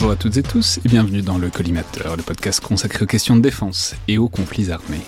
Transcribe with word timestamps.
Bonjour 0.00 0.12
à 0.12 0.16
toutes 0.16 0.38
et 0.38 0.42
tous 0.42 0.78
et 0.82 0.88
bienvenue 0.88 1.20
dans 1.20 1.36
le 1.36 1.50
Collimateur, 1.50 2.16
le 2.16 2.22
podcast 2.22 2.58
consacré 2.60 3.04
aux 3.04 3.06
questions 3.06 3.36
de 3.36 3.42
défense 3.42 3.94
et 4.08 4.16
aux 4.16 4.30
conflits 4.30 4.70
armés. 4.70 5.02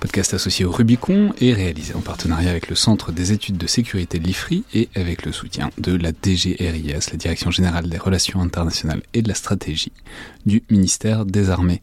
Podcast 0.00 0.34
associé 0.34 0.64
au 0.64 0.70
Rubicon 0.70 1.32
et 1.40 1.52
réalisé 1.52 1.94
en 1.94 2.00
partenariat 2.00 2.50
avec 2.50 2.68
le 2.68 2.74
Centre 2.74 3.12
des 3.12 3.32
études 3.32 3.56
de 3.56 3.66
sécurité 3.66 4.18
de 4.18 4.26
l'IFRI 4.26 4.64
et 4.74 4.88
avec 4.94 5.24
le 5.24 5.32
soutien 5.32 5.70
de 5.78 5.94
la 5.94 6.10
DGRIS, 6.12 7.10
la 7.10 7.16
Direction 7.16 7.50
générale 7.50 7.88
des 7.88 7.98
relations 7.98 8.40
internationales 8.40 9.02
et 9.14 9.22
de 9.22 9.28
la 9.28 9.34
stratégie 9.34 9.92
du 10.46 10.62
ministère 10.70 11.26
des 11.26 11.50
Armées. 11.50 11.80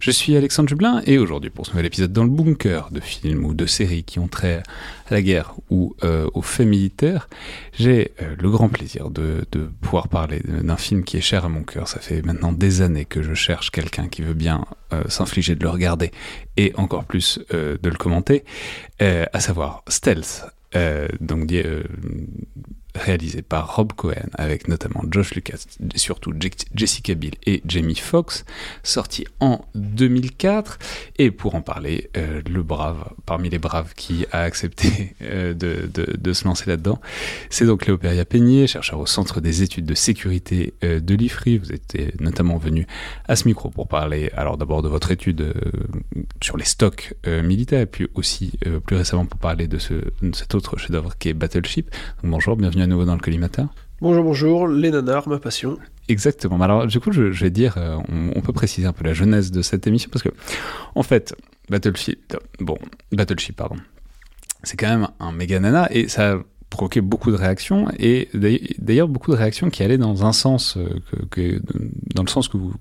Je 0.00 0.12
suis 0.12 0.36
Alexandre 0.36 0.68
Jublin 0.68 1.02
et 1.06 1.18
aujourd'hui 1.18 1.50
pour 1.50 1.66
ce 1.66 1.72
nouvel 1.72 1.86
épisode 1.86 2.12
dans 2.12 2.22
le 2.22 2.30
bunker 2.30 2.90
de 2.92 3.00
films 3.00 3.44
ou 3.44 3.54
de 3.54 3.66
séries 3.66 4.04
qui 4.04 4.20
ont 4.20 4.28
trait 4.28 4.62
à 5.10 5.14
la 5.14 5.22
guerre 5.22 5.54
ou 5.70 5.96
euh, 6.04 6.28
aux 6.34 6.42
faits 6.42 6.68
militaires, 6.68 7.28
j'ai 7.72 8.12
euh, 8.22 8.36
le 8.38 8.50
grand 8.50 8.68
plaisir 8.68 9.10
de, 9.10 9.44
de 9.50 9.68
pouvoir 9.80 10.08
parler 10.08 10.40
d'un 10.46 10.76
film 10.76 11.02
qui 11.02 11.16
est 11.16 11.22
cher 11.22 11.44
à 11.44 11.48
mon 11.48 11.62
cœur. 11.64 11.88
Ça 11.88 11.98
fait 11.98 12.22
maintenant 12.22 12.52
des 12.52 12.80
années 12.80 13.04
que 13.04 13.22
je 13.22 13.34
cherche 13.34 13.70
quelqu'un 13.70 14.06
qui 14.08 14.22
veut 14.22 14.34
bien 14.34 14.64
euh, 14.92 15.02
s'infliger 15.08 15.54
de 15.54 15.62
le 15.62 15.68
regarder 15.68 16.10
et 16.56 16.72
encore 16.76 17.04
plus 17.04 17.40
euh, 17.52 17.76
de 17.82 17.90
le 17.90 17.96
commenter, 17.96 18.44
euh, 19.02 19.26
à 19.32 19.40
savoir 19.40 19.82
Stealth. 19.88 20.46
Donc 21.20 21.46
réalisé 22.98 23.42
par 23.42 23.76
Rob 23.76 23.92
Cohen 23.92 24.28
avec 24.34 24.68
notamment 24.68 25.02
Josh 25.10 25.34
Lucas, 25.34 25.66
surtout 25.94 26.32
Jessica 26.74 27.14
Biel 27.14 27.34
et 27.46 27.62
Jamie 27.66 27.94
Foxx, 27.94 28.44
sorti 28.82 29.24
en 29.40 29.64
2004. 29.74 30.78
Et 31.18 31.30
pour 31.30 31.54
en 31.54 31.62
parler, 31.62 32.10
euh, 32.16 32.42
le 32.48 32.62
brave, 32.62 33.12
parmi 33.26 33.48
les 33.48 33.58
braves 33.58 33.94
qui 33.94 34.26
a 34.32 34.42
accepté 34.42 35.14
euh, 35.22 35.54
de, 35.54 36.32
se 36.32 36.44
lancer 36.44 36.68
là-dedans, 36.68 37.00
c'est 37.50 37.64
donc 37.64 37.86
Léopéria 37.86 38.24
Peigné, 38.24 38.66
chercheur 38.66 39.00
au 39.00 39.06
Centre 39.06 39.40
des 39.40 39.62
études 39.62 39.86
de 39.86 39.94
sécurité 39.94 40.74
euh, 40.84 41.00
de 41.00 41.14
l'IFRI. 41.14 41.58
Vous 41.58 41.72
êtes 41.72 42.20
notamment 42.20 42.58
venu 42.58 42.86
à 43.26 43.36
ce 43.36 43.46
micro 43.46 43.70
pour 43.70 43.88
parler 43.88 44.30
alors 44.36 44.58
d'abord 44.58 44.82
de 44.82 44.88
votre 44.88 45.10
étude 45.10 45.54
sur 46.42 46.56
les 46.56 46.64
stocks 46.64 47.14
militaires 47.26 47.80
et 47.80 47.86
puis 47.86 48.08
aussi 48.14 48.58
plus 48.84 48.96
récemment 48.96 49.26
pour 49.26 49.38
parler 49.38 49.68
de, 49.68 49.78
ce, 49.78 49.94
de 49.94 50.34
cet 50.34 50.54
autre 50.54 50.76
chef-d'œuvre 50.76 51.16
qui 51.18 51.28
est 51.30 51.34
Battleship. 51.34 51.90
Bonjour, 52.22 52.56
bienvenue 52.56 52.82
à 52.82 52.86
nouveau 52.88 53.04
dans 53.04 53.14
le 53.14 53.20
collimateur. 53.20 53.68
Bonjour, 54.00 54.24
bonjour, 54.24 54.68
les 54.68 54.90
nanars, 54.90 55.28
ma 55.28 55.38
passion. 55.38 55.78
Exactement. 56.08 56.60
Alors, 56.60 56.86
du 56.86 57.00
coup, 57.00 57.12
je, 57.12 57.32
je 57.32 57.44
vais 57.44 57.50
dire, 57.50 57.76
euh, 57.76 57.96
on, 58.08 58.32
on, 58.36 58.40
peut 58.40 58.52
préciser 58.52 58.86
un 58.86 58.92
peu 58.92 59.04
la 59.04 59.12
jeunesse 59.12 59.50
de 59.50 59.60
cette 59.62 59.86
émission 59.86 60.08
parce 60.10 60.22
que, 60.22 60.30
en 60.94 61.02
fait, 61.02 61.34
Battleship, 61.68 62.36
bon, 62.60 62.78
Battleship, 63.12 63.56
pardon, 63.56 63.76
c'est 64.62 64.76
quand 64.76 64.88
même 64.88 65.08
un 65.20 65.32
méga 65.32 65.60
nana 65.60 65.88
et 65.90 66.08
ça 66.08 66.38
provoqué 66.70 67.00
beaucoup 67.00 67.30
de 67.30 67.36
réactions 67.36 67.86
et 67.98 68.28
d'ailleurs 68.78 69.08
beaucoup 69.08 69.30
de 69.30 69.36
réactions 69.36 69.70
qui 69.70 69.82
allaient 69.82 69.98
dans 69.98 70.24
un 70.26 70.32
sens 70.32 70.76
que, 71.10 71.24
que 71.26 71.62
dans 72.14 72.22
le 72.22 72.28
sens 72.28 72.48
que 72.48 72.56
vous, 72.56 72.74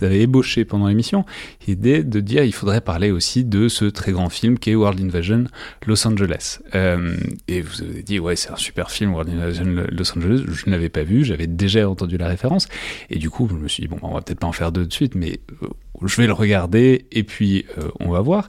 avez 0.00 0.22
ébauché 0.22 0.64
pendant 0.64 0.86
l'émission 0.86 1.24
l'idée 1.66 2.04
de 2.04 2.20
dire 2.20 2.44
il 2.44 2.52
faudrait 2.52 2.80
parler 2.80 3.10
aussi 3.10 3.44
de 3.44 3.68
ce 3.68 3.84
très 3.84 4.12
grand 4.12 4.28
film 4.28 4.58
qui 4.58 4.70
est 4.70 4.74
World 4.74 5.00
Invasion 5.00 5.44
Los 5.86 6.06
Angeles. 6.06 6.60
Euh, 6.74 7.16
et 7.48 7.60
vous 7.60 7.82
avez 7.82 8.02
dit 8.02 8.18
ouais 8.18 8.36
c'est 8.36 8.50
un 8.50 8.56
super 8.56 8.90
film 8.90 9.12
World 9.12 9.30
Invasion 9.32 9.64
Los 9.90 10.16
Angeles. 10.16 10.44
Je 10.46 10.66
ne 10.66 10.72
l'avais 10.72 10.88
pas 10.88 11.02
vu 11.02 11.24
j'avais 11.24 11.46
déjà 11.46 11.88
entendu 11.88 12.16
la 12.16 12.28
référence. 12.28 12.68
Et 13.10 13.18
du 13.18 13.30
coup 13.30 13.48
je 13.50 13.56
me 13.56 13.68
suis 13.68 13.82
dit 13.82 13.88
bon 13.88 13.98
on 14.02 14.14
va 14.14 14.20
peut-être 14.20 14.40
pas 14.40 14.46
en 14.46 14.52
faire 14.52 14.72
deux 14.72 14.86
de 14.86 14.92
suite 14.92 15.14
mais 15.14 15.40
euh, 15.62 15.68
je 16.04 16.16
vais 16.16 16.26
le 16.26 16.32
regarder 16.32 17.06
et 17.12 17.22
puis 17.22 17.66
euh, 17.78 17.88
on 18.00 18.10
va 18.10 18.20
voir. 18.20 18.48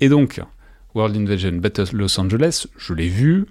Et 0.00 0.08
donc 0.08 0.40
World 0.94 1.16
Invasion 1.16 1.52
Battle 1.52 1.84
Los 1.92 2.18
Angeles 2.20 2.66
je 2.76 2.94
l'ai 2.94 3.08
vu 3.08 3.46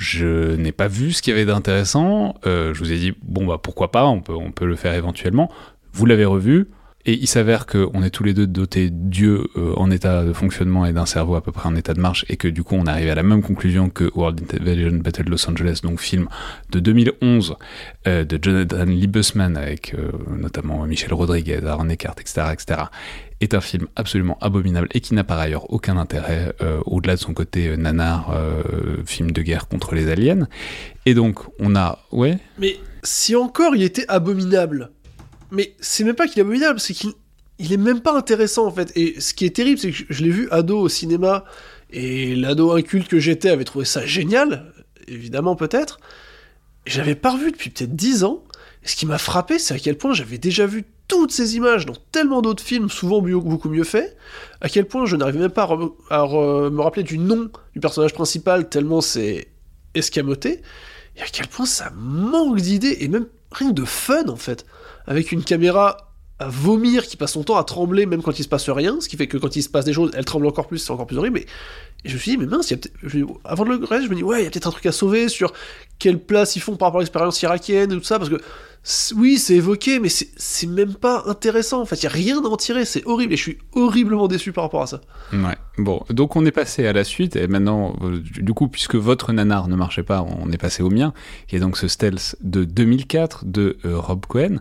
je 0.00 0.56
n'ai 0.56 0.72
pas 0.72 0.88
vu 0.88 1.12
ce 1.12 1.20
qu'il 1.20 1.32
y 1.32 1.36
avait 1.36 1.44
d'intéressant. 1.44 2.34
Euh, 2.46 2.72
je 2.72 2.78
vous 2.78 2.90
ai 2.90 2.96
dit, 2.96 3.12
bon, 3.22 3.44
bah 3.44 3.60
pourquoi 3.62 3.90
pas, 3.90 4.06
on 4.06 4.22
peut, 4.22 4.32
on 4.32 4.50
peut 4.50 4.64
le 4.64 4.74
faire 4.74 4.94
éventuellement. 4.94 5.50
Vous 5.92 6.06
l'avez 6.06 6.24
revu, 6.24 6.68
et 7.04 7.12
il 7.12 7.26
s'avère 7.26 7.66
qu'on 7.66 8.02
est 8.02 8.08
tous 8.08 8.24
les 8.24 8.32
deux 8.32 8.46
dotés 8.46 8.88
d'yeux 8.88 9.48
euh, 9.56 9.74
en 9.76 9.90
état 9.90 10.24
de 10.24 10.32
fonctionnement 10.32 10.86
et 10.86 10.94
d'un 10.94 11.04
cerveau 11.04 11.34
à 11.34 11.42
peu 11.42 11.52
près 11.52 11.68
en 11.68 11.76
état 11.76 11.92
de 11.92 12.00
marche, 12.00 12.24
et 12.30 12.38
que 12.38 12.48
du 12.48 12.62
coup 12.62 12.76
on 12.76 12.86
arrive 12.86 13.10
à 13.10 13.14
la 13.14 13.22
même 13.22 13.42
conclusion 13.42 13.90
que 13.90 14.10
World 14.14 14.40
Invasion 14.58 14.92
Battle 14.92 15.28
Los 15.28 15.50
Angeles, 15.50 15.80
donc 15.82 16.00
film 16.00 16.28
de 16.70 16.80
2011 16.80 17.56
euh, 18.06 18.24
de 18.24 18.38
Jonathan 18.40 18.86
Liebesman 18.86 19.58
avec 19.58 19.94
notamment 20.34 20.86
Michel 20.86 21.12
Rodriguez, 21.12 21.60
Aaron 21.66 21.90
Eckhart, 21.90 22.16
etc., 22.18 22.46
etc., 22.54 22.80
est 23.40 23.54
un 23.54 23.60
film 23.60 23.86
absolument 23.96 24.38
abominable 24.40 24.88
et 24.92 25.00
qui 25.00 25.14
n'a 25.14 25.24
par 25.24 25.38
ailleurs 25.38 25.70
aucun 25.72 25.96
intérêt 25.96 26.54
euh, 26.60 26.80
au-delà 26.84 27.16
de 27.16 27.20
son 27.20 27.32
côté 27.32 27.68
euh, 27.68 27.76
nanar, 27.76 28.30
euh, 28.34 29.02
film 29.06 29.30
de 29.30 29.42
guerre 29.42 29.66
contre 29.66 29.94
les 29.94 30.08
aliens. 30.10 30.46
Et 31.06 31.14
donc 31.14 31.40
on 31.58 31.74
a, 31.74 31.98
ouais. 32.12 32.38
Mais 32.58 32.78
si 33.02 33.34
encore 33.34 33.74
il 33.74 33.82
était 33.82 34.04
abominable, 34.08 34.90
mais 35.50 35.74
c'est 35.80 36.04
même 36.04 36.14
pas 36.14 36.26
qu'il 36.26 36.38
est 36.38 36.42
abominable, 36.42 36.80
c'est 36.80 36.94
qu'il 36.94 37.12
il 37.58 37.72
est 37.72 37.78
même 37.78 38.00
pas 38.00 38.16
intéressant 38.16 38.66
en 38.66 38.70
fait. 38.70 38.92
Et 38.96 39.20
ce 39.20 39.34
qui 39.34 39.44
est 39.44 39.54
terrible, 39.54 39.78
c'est 39.78 39.90
que 39.90 40.04
je 40.08 40.24
l'ai 40.24 40.30
vu 40.30 40.48
ado 40.50 40.78
au 40.78 40.88
cinéma 40.88 41.44
et 41.90 42.34
l'ado 42.34 42.72
inculte 42.72 43.08
que 43.08 43.18
j'étais 43.18 43.50
avait 43.50 43.64
trouvé 43.64 43.84
ça 43.84 44.04
génial, 44.06 44.72
évidemment 45.08 45.56
peut-être. 45.56 46.00
J'avais 46.86 47.14
pas 47.14 47.32
revu 47.32 47.52
depuis 47.52 47.70
peut-être 47.70 47.94
10 47.94 48.24
ans. 48.24 48.42
Et 48.82 48.88
ce 48.88 48.96
qui 48.96 49.04
m'a 49.04 49.18
frappé, 49.18 49.58
c'est 49.58 49.74
à 49.74 49.78
quel 49.78 49.98
point 49.98 50.14
j'avais 50.14 50.38
déjà 50.38 50.64
vu 50.66 50.84
toutes 51.10 51.32
ces 51.32 51.56
images 51.56 51.86
dans 51.86 51.96
tellement 52.12 52.40
d'autres 52.40 52.62
films, 52.62 52.88
souvent 52.88 53.20
beaucoup 53.20 53.68
mieux 53.68 53.84
faits, 53.84 54.16
à 54.60 54.68
quel 54.68 54.86
point 54.86 55.06
je 55.06 55.16
n'arrivais 55.16 55.40
même 55.40 55.50
pas 55.50 55.64
à, 56.08 56.20
à, 56.20 56.26
me 56.26 56.80
rappeler 56.80 57.02
du 57.02 57.18
nom 57.18 57.50
du 57.74 57.80
personnage 57.80 58.14
principal, 58.14 58.68
tellement 58.68 59.00
c'est 59.00 59.48
escamoté, 59.94 60.62
et 61.16 61.22
à 61.22 61.26
quel 61.26 61.48
point 61.48 61.66
ça 61.66 61.90
manque 61.96 62.60
d'idées, 62.60 62.98
et 63.00 63.08
même 63.08 63.26
rien 63.50 63.72
de 63.72 63.84
fun 63.84 64.28
en 64.28 64.36
fait, 64.36 64.64
avec 65.06 65.32
une 65.32 65.42
caméra 65.42 66.12
à 66.38 66.48
vomir 66.48 67.06
qui 67.06 67.16
passe 67.16 67.32
son 67.32 67.42
temps 67.42 67.56
à 67.56 67.64
trembler 67.64 68.06
même 68.06 68.22
quand 68.22 68.38
il 68.38 68.44
se 68.44 68.48
passe 68.48 68.70
rien, 68.70 68.98
ce 69.00 69.08
qui 69.08 69.16
fait 69.16 69.26
que 69.26 69.36
quand 69.36 69.56
il 69.56 69.62
se 69.62 69.68
passe 69.68 69.84
des 69.84 69.92
choses, 69.92 70.12
elle 70.14 70.24
tremble 70.24 70.46
encore 70.46 70.68
plus, 70.68 70.78
c'est 70.78 70.92
encore 70.92 71.06
plus 71.08 71.18
horrible, 71.18 71.40
mais 71.40 71.46
et 72.04 72.08
je 72.08 72.14
me 72.14 72.18
suis 72.18 72.32
dit, 72.32 72.38
mais 72.38 72.46
mince, 72.46 72.72
avant 73.44 73.64
de 73.64 73.70
le 73.70 73.84
reste, 73.84 74.04
je 74.04 74.10
me 74.10 74.14
dis, 74.14 74.22
ouais, 74.22 74.40
il 74.40 74.44
y 74.44 74.46
a 74.46 74.50
peut-être 74.50 74.68
un 74.68 74.70
truc 74.70 74.86
à 74.86 74.92
sauver 74.92 75.28
sur 75.28 75.52
quelle 75.98 76.18
place 76.18 76.56
ils 76.56 76.60
font 76.60 76.76
par 76.76 76.88
rapport 76.88 77.00
à 77.00 77.02
l'expérience 77.02 77.42
irakienne 77.42 77.92
et 77.92 77.96
tout 77.96 78.04
ça, 78.04 78.18
parce 78.18 78.30
que 78.30 78.40
oui, 79.14 79.36
c'est 79.36 79.56
évoqué, 79.56 80.00
mais 80.00 80.08
c'est 80.08 80.66
même 80.66 80.94
pas 80.94 81.24
intéressant. 81.26 81.82
En 81.82 81.84
fait, 81.84 81.96
il 81.96 82.04
y 82.04 82.06
a 82.06 82.10
rien 82.10 82.42
à 82.42 82.48
en 82.48 82.56
tirer, 82.56 82.86
c'est 82.86 83.06
horrible, 83.06 83.34
et 83.34 83.36
je 83.36 83.42
suis 83.42 83.58
horriblement 83.74 84.26
déçu 84.26 84.52
par 84.52 84.64
rapport 84.64 84.80
à 84.80 84.86
ça. 84.86 85.02
Ouais, 85.34 85.56
bon, 85.76 86.02
donc 86.08 86.36
on 86.36 86.46
est 86.46 86.50
passé 86.50 86.86
à 86.86 86.94
la 86.94 87.04
suite, 87.04 87.36
et 87.36 87.46
maintenant, 87.46 87.94
du 88.00 88.54
coup, 88.54 88.68
puisque 88.68 88.94
votre 88.94 89.34
nanar 89.34 89.68
ne 89.68 89.76
marchait 89.76 90.02
pas, 90.02 90.22
on 90.22 90.50
est 90.50 90.58
passé 90.58 90.82
au 90.82 90.88
mien, 90.88 91.12
qui 91.48 91.56
est 91.56 91.60
donc 91.60 91.76
ce 91.76 91.88
Stealth 91.88 92.36
de 92.40 92.64
2004 92.64 93.44
de 93.44 93.76
euh, 93.84 93.98
Rob 93.98 94.24
Cohen. 94.24 94.60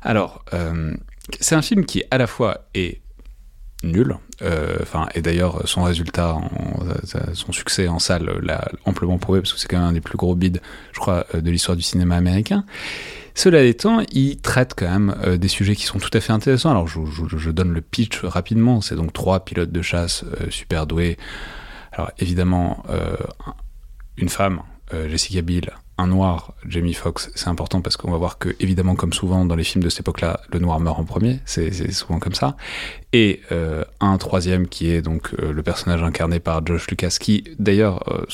Alors, 0.00 0.42
euh, 0.54 0.94
c'est 1.38 1.54
un 1.54 1.62
film 1.62 1.84
qui, 1.84 2.02
à 2.10 2.16
la 2.16 2.26
fois, 2.26 2.68
est 2.74 3.02
nul. 3.82 4.16
Enfin, 4.82 5.02
euh, 5.04 5.10
et 5.14 5.22
d'ailleurs, 5.22 5.66
son 5.68 5.82
résultat, 5.82 6.34
en, 6.34 6.50
son 7.34 7.52
succès 7.52 7.88
en 7.88 7.98
salle 7.98 8.30
l'a 8.42 8.68
amplement 8.84 9.18
prouvé 9.18 9.40
parce 9.40 9.52
que 9.52 9.58
c'est 9.60 9.68
quand 9.68 9.78
même 9.78 9.88
un 9.88 9.92
des 9.92 10.00
plus 10.00 10.16
gros 10.16 10.34
bids, 10.34 10.60
je 10.92 10.98
crois, 11.00 11.26
de 11.34 11.50
l'histoire 11.50 11.76
du 11.76 11.82
cinéma 11.82 12.16
américain. 12.16 12.64
Cela 13.34 13.62
étant, 13.62 14.02
il 14.10 14.40
traite 14.40 14.74
quand 14.76 14.90
même 14.90 15.14
euh, 15.24 15.36
des 15.36 15.46
sujets 15.46 15.76
qui 15.76 15.84
sont 15.84 16.00
tout 16.00 16.10
à 16.12 16.18
fait 16.20 16.32
intéressants. 16.32 16.70
Alors, 16.70 16.88
je, 16.88 17.50
donne 17.50 17.72
le 17.72 17.80
pitch 17.80 18.24
rapidement. 18.24 18.80
C'est 18.80 18.96
donc 18.96 19.12
trois 19.12 19.44
pilotes 19.44 19.70
de 19.70 19.80
chasse 19.80 20.24
euh, 20.24 20.50
super 20.50 20.88
doués. 20.88 21.16
Alors, 21.92 22.10
évidemment, 22.18 22.82
euh, 22.90 23.14
un- 23.46 23.54
une 24.16 24.28
femme, 24.28 24.62
euh, 24.92 25.08
Jessica 25.08 25.40
Biel, 25.42 25.70
un 25.98 26.06
noir, 26.06 26.54
Jamie 26.66 26.94
Foxx. 26.94 27.30
C'est 27.34 27.48
important 27.48 27.80
parce 27.82 27.96
qu'on 27.96 28.10
va 28.10 28.16
voir 28.16 28.38
que, 28.38 28.50
évidemment, 28.60 28.94
comme 28.94 29.12
souvent 29.12 29.44
dans 29.44 29.56
les 29.56 29.64
films 29.64 29.82
de 29.82 29.88
cette 29.88 30.00
époque-là, 30.00 30.40
le 30.52 30.60
noir 30.60 30.78
meurt 30.80 30.98
en 30.98 31.04
premier. 31.04 31.40
C'est 31.44 31.92
souvent 31.92 32.20
comme 32.20 32.34
ça. 32.34 32.56
Et 33.12 33.40
euh, 33.52 33.84
un 34.00 34.16
troisième 34.16 34.68
qui 34.68 34.90
est 34.90 35.02
donc 35.02 35.34
euh, 35.40 35.52
le 35.52 35.62
personnage 35.62 36.02
incarné 36.02 36.38
par 36.40 36.64
Josh 36.64 36.86
Lucas, 36.88 37.16
qui 37.20 37.44
d'ailleurs 37.58 38.04
euh, 38.12 38.24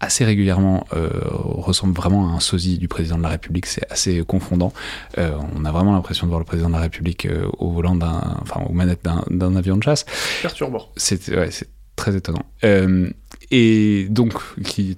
assez 0.00 0.24
régulièrement 0.24 0.86
ressemble 0.92 1.94
vraiment 1.94 2.32
à 2.32 2.36
un 2.36 2.40
sosie 2.40 2.78
du 2.78 2.88
président 2.88 3.16
de 3.18 3.22
la 3.22 3.28
République. 3.30 3.66
C'est 3.66 3.90
assez 3.90 4.22
confondant. 4.24 4.72
On 5.16 5.64
a 5.64 5.72
vraiment 5.72 5.92
l'impression 5.92 6.26
de 6.26 6.30
voir 6.30 6.38
le 6.38 6.44
président 6.44 6.68
de 6.68 6.74
la 6.74 6.80
République 6.80 7.26
au 7.58 7.70
volant 7.72 7.96
d'un, 7.96 8.36
enfin 8.42 8.60
aux 8.68 8.72
manettes 8.72 9.04
d'un- 9.04 9.56
avion 9.56 9.76
de 9.76 9.82
chasse. 9.82 10.04
Perturbant. 10.40 10.86
C'est 10.96 11.28
ouais, 11.34 11.50
c'est 11.50 11.68
très 11.96 12.14
étonnant. 12.14 12.44
Et 13.50 14.06
donc, 14.10 14.34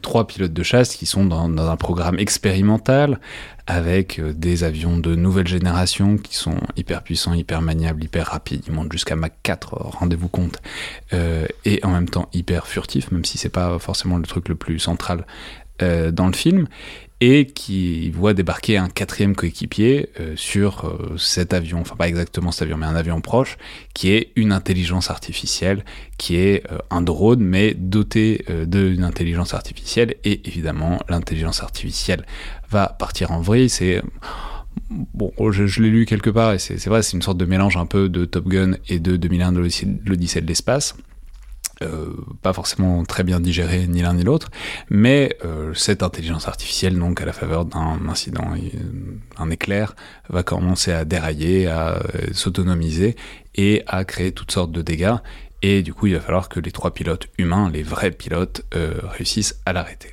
trois 0.02 0.26
pilotes 0.26 0.52
de 0.52 0.62
chasse 0.62 0.96
qui 0.96 1.06
sont 1.06 1.24
dans, 1.24 1.48
un 1.56 1.76
programme 1.76 2.18
expérimental 2.18 3.20
avec 3.66 4.18
euh, 4.18 4.32
des 4.32 4.64
avions 4.64 4.98
de 4.98 5.14
nouvelle 5.14 5.46
génération 5.46 6.16
qui 6.16 6.34
sont 6.34 6.56
hyper 6.76 7.02
puissants, 7.04 7.34
hyper 7.34 7.62
maniables, 7.62 8.02
hyper 8.02 8.26
rapides. 8.26 8.62
Ils 8.66 8.72
montent 8.72 8.92
jusqu'à 8.92 9.14
Mach 9.14 9.30
4, 9.44 9.74
euh, 9.74 9.78
rendez-vous 9.84 10.28
compte. 10.28 10.60
Euh, 11.12 11.46
et 11.64 11.84
en 11.84 11.90
même 11.90 12.08
temps 12.08 12.28
hyper 12.32 12.66
furtifs, 12.66 13.12
même 13.12 13.24
si 13.24 13.38
c'est 13.38 13.48
pas 13.48 13.78
forcément 13.78 14.18
le 14.18 14.24
truc 14.24 14.48
le 14.48 14.56
plus 14.56 14.80
central 14.80 15.24
euh, 15.82 16.10
dans 16.10 16.26
le 16.26 16.34
film. 16.34 16.66
Et 17.22 17.46
qui 17.46 18.10
voit 18.10 18.32
débarquer 18.32 18.78
un 18.78 18.88
quatrième 18.88 19.36
coéquipier 19.36 20.08
euh, 20.18 20.32
sur 20.36 20.86
euh, 20.86 21.16
cet 21.18 21.52
avion, 21.52 21.80
enfin 21.80 21.94
pas 21.94 22.08
exactement 22.08 22.50
cet 22.50 22.62
avion, 22.62 22.78
mais 22.78 22.86
un 22.86 22.96
avion 22.96 23.20
proche, 23.20 23.58
qui 23.92 24.10
est 24.10 24.32
une 24.36 24.52
intelligence 24.52 25.10
artificielle, 25.10 25.84
qui 26.16 26.36
est 26.36 26.64
euh, 26.72 26.78
un 26.90 27.02
drone, 27.02 27.40
mais 27.40 27.74
doté 27.74 28.44
d'une 28.66 29.04
intelligence 29.04 29.52
artificielle. 29.52 30.14
Et 30.24 30.48
évidemment, 30.48 30.98
l'intelligence 31.10 31.62
artificielle 31.62 32.24
va 32.70 32.86
partir 32.86 33.32
en 33.32 33.40
vrille. 33.40 33.68
C'est 33.68 34.02
bon, 34.90 35.32
je, 35.50 35.66
je 35.66 35.82
l'ai 35.82 35.90
lu 35.90 36.06
quelque 36.06 36.30
part 36.30 36.54
et 36.54 36.58
c'est 36.58 36.86
vrai, 36.86 37.02
c'est 37.02 37.16
une 37.16 37.22
sorte 37.22 37.38
de 37.38 37.44
mélange 37.44 37.76
un 37.76 37.86
peu 37.86 38.08
de 38.08 38.24
Top 38.24 38.48
Gun 38.48 38.72
et 38.88 38.98
de 38.98 39.16
2001 39.16 39.52
de 39.52 39.58
l'Odyssée 39.58 40.40
de 40.40 40.46
l'espace. 40.46 40.94
Euh, 41.82 42.12
pas 42.42 42.52
forcément 42.52 43.04
très 43.04 43.22
bien 43.22 43.40
digéré 43.40 43.86
ni 43.86 44.02
l'un 44.02 44.12
ni 44.12 44.22
l'autre, 44.22 44.50
mais 44.90 45.38
euh, 45.46 45.72
cette 45.72 46.02
intelligence 46.02 46.46
artificielle, 46.46 46.98
donc 46.98 47.22
à 47.22 47.24
la 47.24 47.32
faveur 47.32 47.64
d'un 47.64 48.06
incident, 48.06 48.52
euh, 48.54 49.18
un 49.38 49.48
éclair, 49.48 49.96
va 50.28 50.42
commencer 50.42 50.92
à 50.92 51.06
dérailler, 51.06 51.68
à 51.68 52.02
s'autonomiser 52.32 53.16
et 53.54 53.82
à 53.86 54.04
créer 54.04 54.32
toutes 54.32 54.52
sortes 54.52 54.72
de 54.72 54.82
dégâts. 54.82 55.16
Et 55.62 55.82
du 55.82 55.94
coup, 55.94 56.06
il 56.06 56.14
va 56.14 56.20
falloir 56.20 56.50
que 56.50 56.60
les 56.60 56.70
trois 56.70 56.92
pilotes 56.92 57.28
humains, 57.38 57.70
les 57.70 57.82
vrais 57.82 58.10
pilotes, 58.10 58.62
réussissent 58.72 59.60
à 59.66 59.72
l'arrêter. 59.72 60.12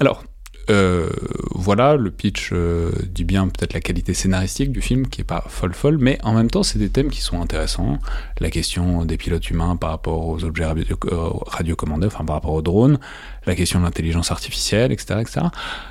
Alors, 0.00 0.24
euh, 0.70 1.08
voilà, 1.54 1.96
le 1.96 2.10
pitch 2.10 2.50
euh, 2.52 2.92
dit 3.08 3.24
bien 3.24 3.48
peut-être 3.48 3.72
la 3.74 3.80
qualité 3.80 4.14
scénaristique 4.14 4.72
du 4.72 4.80
film 4.80 5.08
qui 5.08 5.20
est 5.20 5.24
pas 5.24 5.44
folle 5.48 5.74
folle, 5.74 5.98
mais 5.98 6.18
en 6.22 6.32
même 6.32 6.50
temps 6.50 6.62
c'est 6.62 6.78
des 6.78 6.88
thèmes 6.90 7.10
qui 7.10 7.20
sont 7.20 7.40
intéressants. 7.40 7.98
La 8.40 8.50
question 8.50 9.04
des 9.04 9.16
pilotes 9.16 9.48
humains 9.50 9.76
par 9.76 9.90
rapport 9.90 10.26
aux 10.26 10.44
objets 10.44 10.64
radio- 10.64 10.96
euh, 11.06 11.30
radiocommandés, 11.46 12.06
enfin 12.06 12.24
par 12.24 12.36
rapport 12.36 12.52
aux 12.54 12.62
drones, 12.62 12.98
la 13.46 13.54
question 13.54 13.80
de 13.80 13.84
l'intelligence 13.84 14.30
artificielle, 14.30 14.92
etc., 14.92 15.20
etc. 15.20 15.46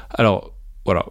Alors 0.10 0.54
voilà. 0.86 1.06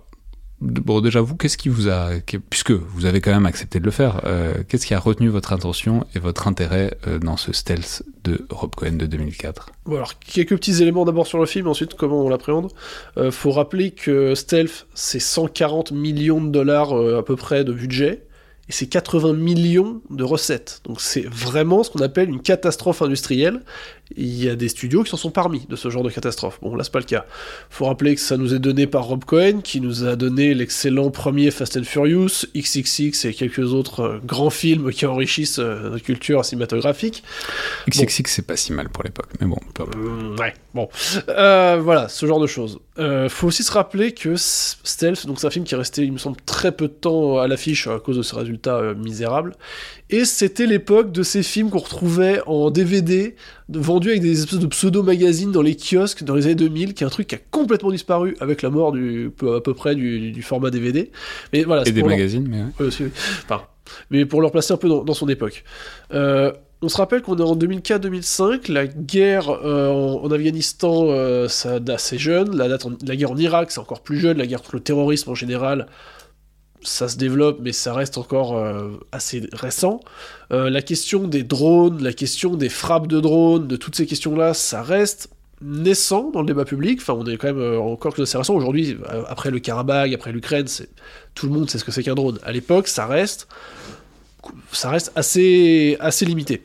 Bon, 0.61 1.01
déjà 1.01 1.23
vous, 1.23 1.37
qu'est-ce 1.37 1.57
qui 1.57 1.71
vous 1.71 1.89
a, 1.89 2.21
que- 2.21 2.37
puisque 2.37 2.73
vous 2.73 3.07
avez 3.07 3.23
quand 3.23 3.31
même 3.31 3.47
accepté 3.47 3.81
de 3.81 3.85
le 3.87 3.91
faire, 3.91 4.21
euh, 4.25 4.53
qu'est-ce 4.69 4.85
qui 4.87 4.93
a 4.93 4.99
retenu 5.01 5.29
votre 5.29 5.55
attention 5.55 6.07
et 6.15 6.19
votre 6.19 6.47
intérêt 6.49 6.99
euh, 7.07 7.19
dans 7.19 7.39
ce 7.39 7.53
stealth 7.55 8.03
de 8.25 8.45
Rob 8.51 8.75
Cohen 8.75 8.93
de 8.93 9.07
2004 9.07 9.71
Bon, 9.87 9.97
alors, 9.97 10.19
quelques 10.19 10.55
petits 10.57 10.83
éléments 10.83 11.07
d'abord 11.07 11.27
sur 11.27 11.39
le 11.39 11.47
film, 11.47 11.67
ensuite 11.67 11.95
comment 11.95 12.23
on 12.23 12.29
l'appréhende. 12.29 12.71
Euh, 13.17 13.31
faut 13.31 13.53
rappeler 13.53 13.91
que 13.93 14.35
Stealth, 14.35 14.87
c'est 14.95 15.19
140 15.21 15.93
millions 15.93 16.43
de 16.43 16.51
dollars 16.51 16.93
euh, 16.95 17.19
à 17.19 17.23
peu 17.23 17.37
près 17.37 17.65
de 17.65 17.73
budget, 17.73 18.27
et 18.69 18.73
c'est 18.73 18.87
80 18.87 19.33
millions 19.33 20.03
de 20.11 20.23
recettes. 20.25 20.83
Donc 20.85 21.01
c'est 21.01 21.25
vraiment 21.27 21.83
ce 21.83 21.91
qu'on 21.91 22.01
appelle 22.03 22.29
une 22.29 22.43
catastrophe 22.43 23.01
industrielle. 23.03 23.62
Il 24.17 24.43
y 24.43 24.49
a 24.49 24.57
des 24.57 24.69
studios 24.69 25.03
qui 25.03 25.11
s'en 25.11 25.17
sont 25.17 25.31
parmi 25.31 25.67
de 25.69 25.77
ce 25.77 25.91
genre 25.91 26.03
de 26.03 26.11
catastrophe. 26.11 26.59
Bon, 26.62 26.75
là, 26.75 26.85
c'est 26.85 26.93
pas 26.93 26.99
le 26.99 27.05
cas. 27.05 27.27
Faut 27.69 27.87
rappeler 27.87 28.15
que 28.15 28.21
ça 28.21 28.37
nous 28.37 28.55
est 28.55 28.59
donné 28.59 28.87
par 28.87 29.05
Rob 29.05 29.25
Cohen, 29.25 29.61
qui 29.62 29.81
nous 29.81 30.05
a 30.05 30.17
donné 30.17 30.55
l'excellent 30.55 31.11
premier 31.11 31.51
Fast 31.51 31.77
and 31.77 31.85
Furious, 31.85 32.47
XXX 32.57 33.25
et 33.27 33.35
quelques 33.35 33.73
autres 33.73 34.01
euh, 34.01 34.19
grands 34.25 34.51
films 34.51 34.93
qui 34.93 35.07
enrichissent 35.07 35.59
euh, 35.59 35.91
notre 35.91 36.05
culture 36.05 36.45
cinématographique. 36.45 37.23
XXX 37.89 38.31
c'est 38.31 38.47
pas 38.47 38.57
si 38.57 38.73
mal 38.73 38.89
pour 38.89 39.05
l'époque, 39.05 39.29
mais 39.41 39.47
bon, 39.47 39.59
peu 39.75 39.83
importe. 39.83 39.97
Euh, 39.97 40.37
ouais, 40.37 40.55
bon. 40.75 40.89
Euh, 41.29 41.81
voilà, 41.83 42.09
ce 42.09 42.27
genre 42.27 42.41
de 42.41 42.47
choses. 42.47 42.81
Euh, 42.99 43.29
faut 43.29 43.49
aussi 43.49 43.62
se 43.62 43.73
rappeler 43.73 44.12
que 44.12 44.35
Stealth, 44.37 45.27
donc 45.27 45.41
c'est 45.41 45.47
un 45.47 45.51
film 45.51 45.65
qui 45.65 45.75
est 45.75 45.79
resté, 45.79 46.03
il 46.03 46.12
me 46.12 46.19
semble, 46.19 46.37
très 46.45 46.73
peu 46.73 46.89
de 46.89 46.93
temps 46.93 47.39
à 47.39 47.49
l'affiche 47.49 47.87
à 47.87 47.99
cause 47.99 48.17
de 48.17 48.23
ses 48.23 48.37
résultats 48.37 48.95
misérables. 48.95 49.55
Et 50.11 50.25
c'était 50.25 50.67
l'époque 50.67 51.12
de 51.12 51.23
ces 51.23 51.43
films 51.43 51.71
qu'on 51.71 51.79
retrouvait 51.79 52.41
en 52.47 52.71
DVD, 52.71 53.37
vendus 53.72 54.11
avec 54.11 54.22
des 54.22 54.43
espèces 54.43 54.58
de 54.58 54.67
pseudo-magazines 54.67 55.52
dans 55.52 55.62
les 55.62 55.76
kiosques 55.76 56.25
dans 56.25 56.34
les 56.34 56.46
années 56.46 56.55
2000, 56.55 56.94
qui 56.94 57.05
est 57.05 57.06
un 57.06 57.11
truc 57.11 57.28
qui 57.28 57.34
a 57.34 57.38
complètement 57.50 57.90
disparu 57.90 58.37
avec 58.40 58.62
la 58.62 58.70
mort 58.70 58.93
du, 58.93 59.31
à 59.43 59.61
peu 59.61 59.75
près 59.75 59.94
du, 59.94 60.32
du 60.32 60.43
format 60.43 60.70
DVD. 60.70 61.11
Mais 61.52 61.62
voilà, 61.64 61.82
Et 61.87 61.93
des 61.93 62.00
leur- 62.00 62.08
magazines, 62.11 62.46
mais 62.49 62.62
ouais. 62.84 63.11
Enfin, 63.44 63.62
mais 64.11 64.25
pour 64.26 64.40
le 64.40 64.46
replacer 64.46 64.72
un 64.72 64.76
peu 64.76 64.88
dans, 64.88 65.05
dans 65.05 65.14
son 65.14 65.28
époque. 65.28 65.64
Euh, 66.12 66.52
on 66.82 66.88
se 66.88 66.96
rappelle 66.96 67.20
qu'on 67.20 67.37
est 67.37 67.43
en 67.43 67.55
2004-2005, 67.56 68.72
la 68.72 68.87
guerre 68.87 69.50
euh, 69.50 69.90
en, 69.90 70.25
en 70.25 70.31
Afghanistan, 70.31 71.05
euh, 71.08 71.46
ça 71.49 71.78
date 71.78 71.96
assez 71.96 72.16
jeune, 72.19 72.56
la, 72.56 72.69
date 72.69 72.87
en- 72.87 72.93
la 73.06 73.16
guerre 73.16 73.32
en 73.32 73.37
Irak, 73.37 73.70
c'est 73.70 73.81
encore 73.81 74.00
plus 74.02 74.19
jeune, 74.19 74.38
la 74.38 74.46
guerre 74.46 74.61
contre 74.62 74.76
le 74.76 74.81
terrorisme 74.81 75.31
en 75.31 75.34
général, 75.34 75.87
ça 76.82 77.09
se 77.09 77.17
développe, 77.17 77.59
mais 77.61 77.73
ça 77.73 77.93
reste 77.94 78.19
encore 78.19 78.56
euh, 78.56 78.99
assez 79.12 79.49
récent. 79.53 80.00
Euh, 80.53 80.71
la 80.71 80.82
question 80.82 81.27
des 81.27 81.43
drones, 81.43 82.03
la 82.03 82.12
question 82.12 82.55
des 82.55 82.69
frappes 82.69 83.06
de 83.06 83.21
drones, 83.21 83.67
de 83.67 83.77
toutes 83.77 83.97
ces 83.97 84.06
questions-là, 84.06 84.55
ça 84.55 84.82
reste 84.82 85.29
naissant 85.62 86.31
dans 86.31 86.41
le 86.41 86.47
débat 86.47 86.65
public. 86.65 87.00
Enfin, 87.00 87.12
on 87.12 87.27
est 87.27 87.37
quand 87.37 87.49
même 87.49 87.59
euh, 87.59 87.79
encore 87.79 88.17
chose 88.17 88.27
d'assez 88.27 88.38
récent. 88.38 88.55
Aujourd'hui, 88.55 88.97
après 89.29 89.50
le 89.50 89.59
Karabakh, 89.59 90.15
après 90.15 90.32
l'Ukraine, 90.32 90.67
c'est 90.67 90.88
tout 91.35 91.47
le 91.47 91.53
monde 91.53 91.69
sait 91.71 91.79
ce 91.79 91.85
que 91.85 91.93
c'est 91.93 92.03
qu'un 92.03 92.15
drone. 92.15 92.38
À 92.43 92.53
l'époque, 92.53 92.88
ça 92.88 93.06
reste, 93.06 93.47
ça 94.73 94.91
reste 94.91 95.12
assez, 95.15 95.97
assez 96.00 96.25
limité. 96.25 96.62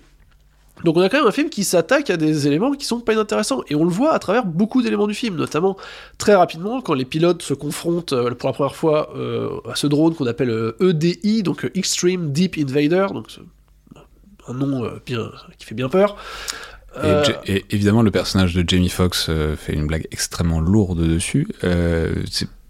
Donc 0.83 0.97
on 0.97 1.01
a 1.01 1.09
quand 1.09 1.17
même 1.17 1.27
un 1.27 1.31
film 1.31 1.49
qui 1.49 1.63
s'attaque 1.63 2.09
à 2.09 2.17
des 2.17 2.47
éléments 2.47 2.71
qui 2.71 2.85
sont 2.85 2.99
pas 2.99 3.13
inintéressants, 3.13 3.63
et 3.69 3.75
on 3.75 3.85
le 3.85 3.89
voit 3.89 4.13
à 4.13 4.19
travers 4.19 4.45
beaucoup 4.45 4.81
d'éléments 4.81 5.07
du 5.07 5.13
film, 5.13 5.35
notamment 5.35 5.77
très 6.17 6.35
rapidement 6.35 6.81
quand 6.81 6.93
les 6.93 7.05
pilotes 7.05 7.41
se 7.41 7.53
confrontent 7.53 8.13
euh, 8.13 8.31
pour 8.31 8.49
la 8.49 8.53
première 8.53 8.75
fois 8.75 9.15
euh, 9.15 9.61
à 9.71 9.75
ce 9.75 9.87
drone 9.87 10.15
qu'on 10.15 10.27
appelle 10.27 10.49
euh, 10.49 10.75
EDI, 10.81 11.43
donc 11.43 11.69
Extreme 11.75 12.31
Deep 12.31 12.57
Invader, 12.57 13.07
donc 13.13 13.27
un 14.47 14.53
nom 14.53 14.89
bien, 15.05 15.31
qui 15.57 15.65
fait 15.65 15.75
bien 15.75 15.89
peur. 15.89 16.17
Et, 17.45 17.65
évidemment, 17.71 18.03
le 18.03 18.11
personnage 18.11 18.53
de 18.53 18.63
Jamie 18.65 18.87
Foxx 18.87 19.29
fait 19.57 19.73
une 19.73 19.85
blague 19.85 20.07
extrêmement 20.11 20.61
lourde 20.61 21.05
dessus. 21.05 21.47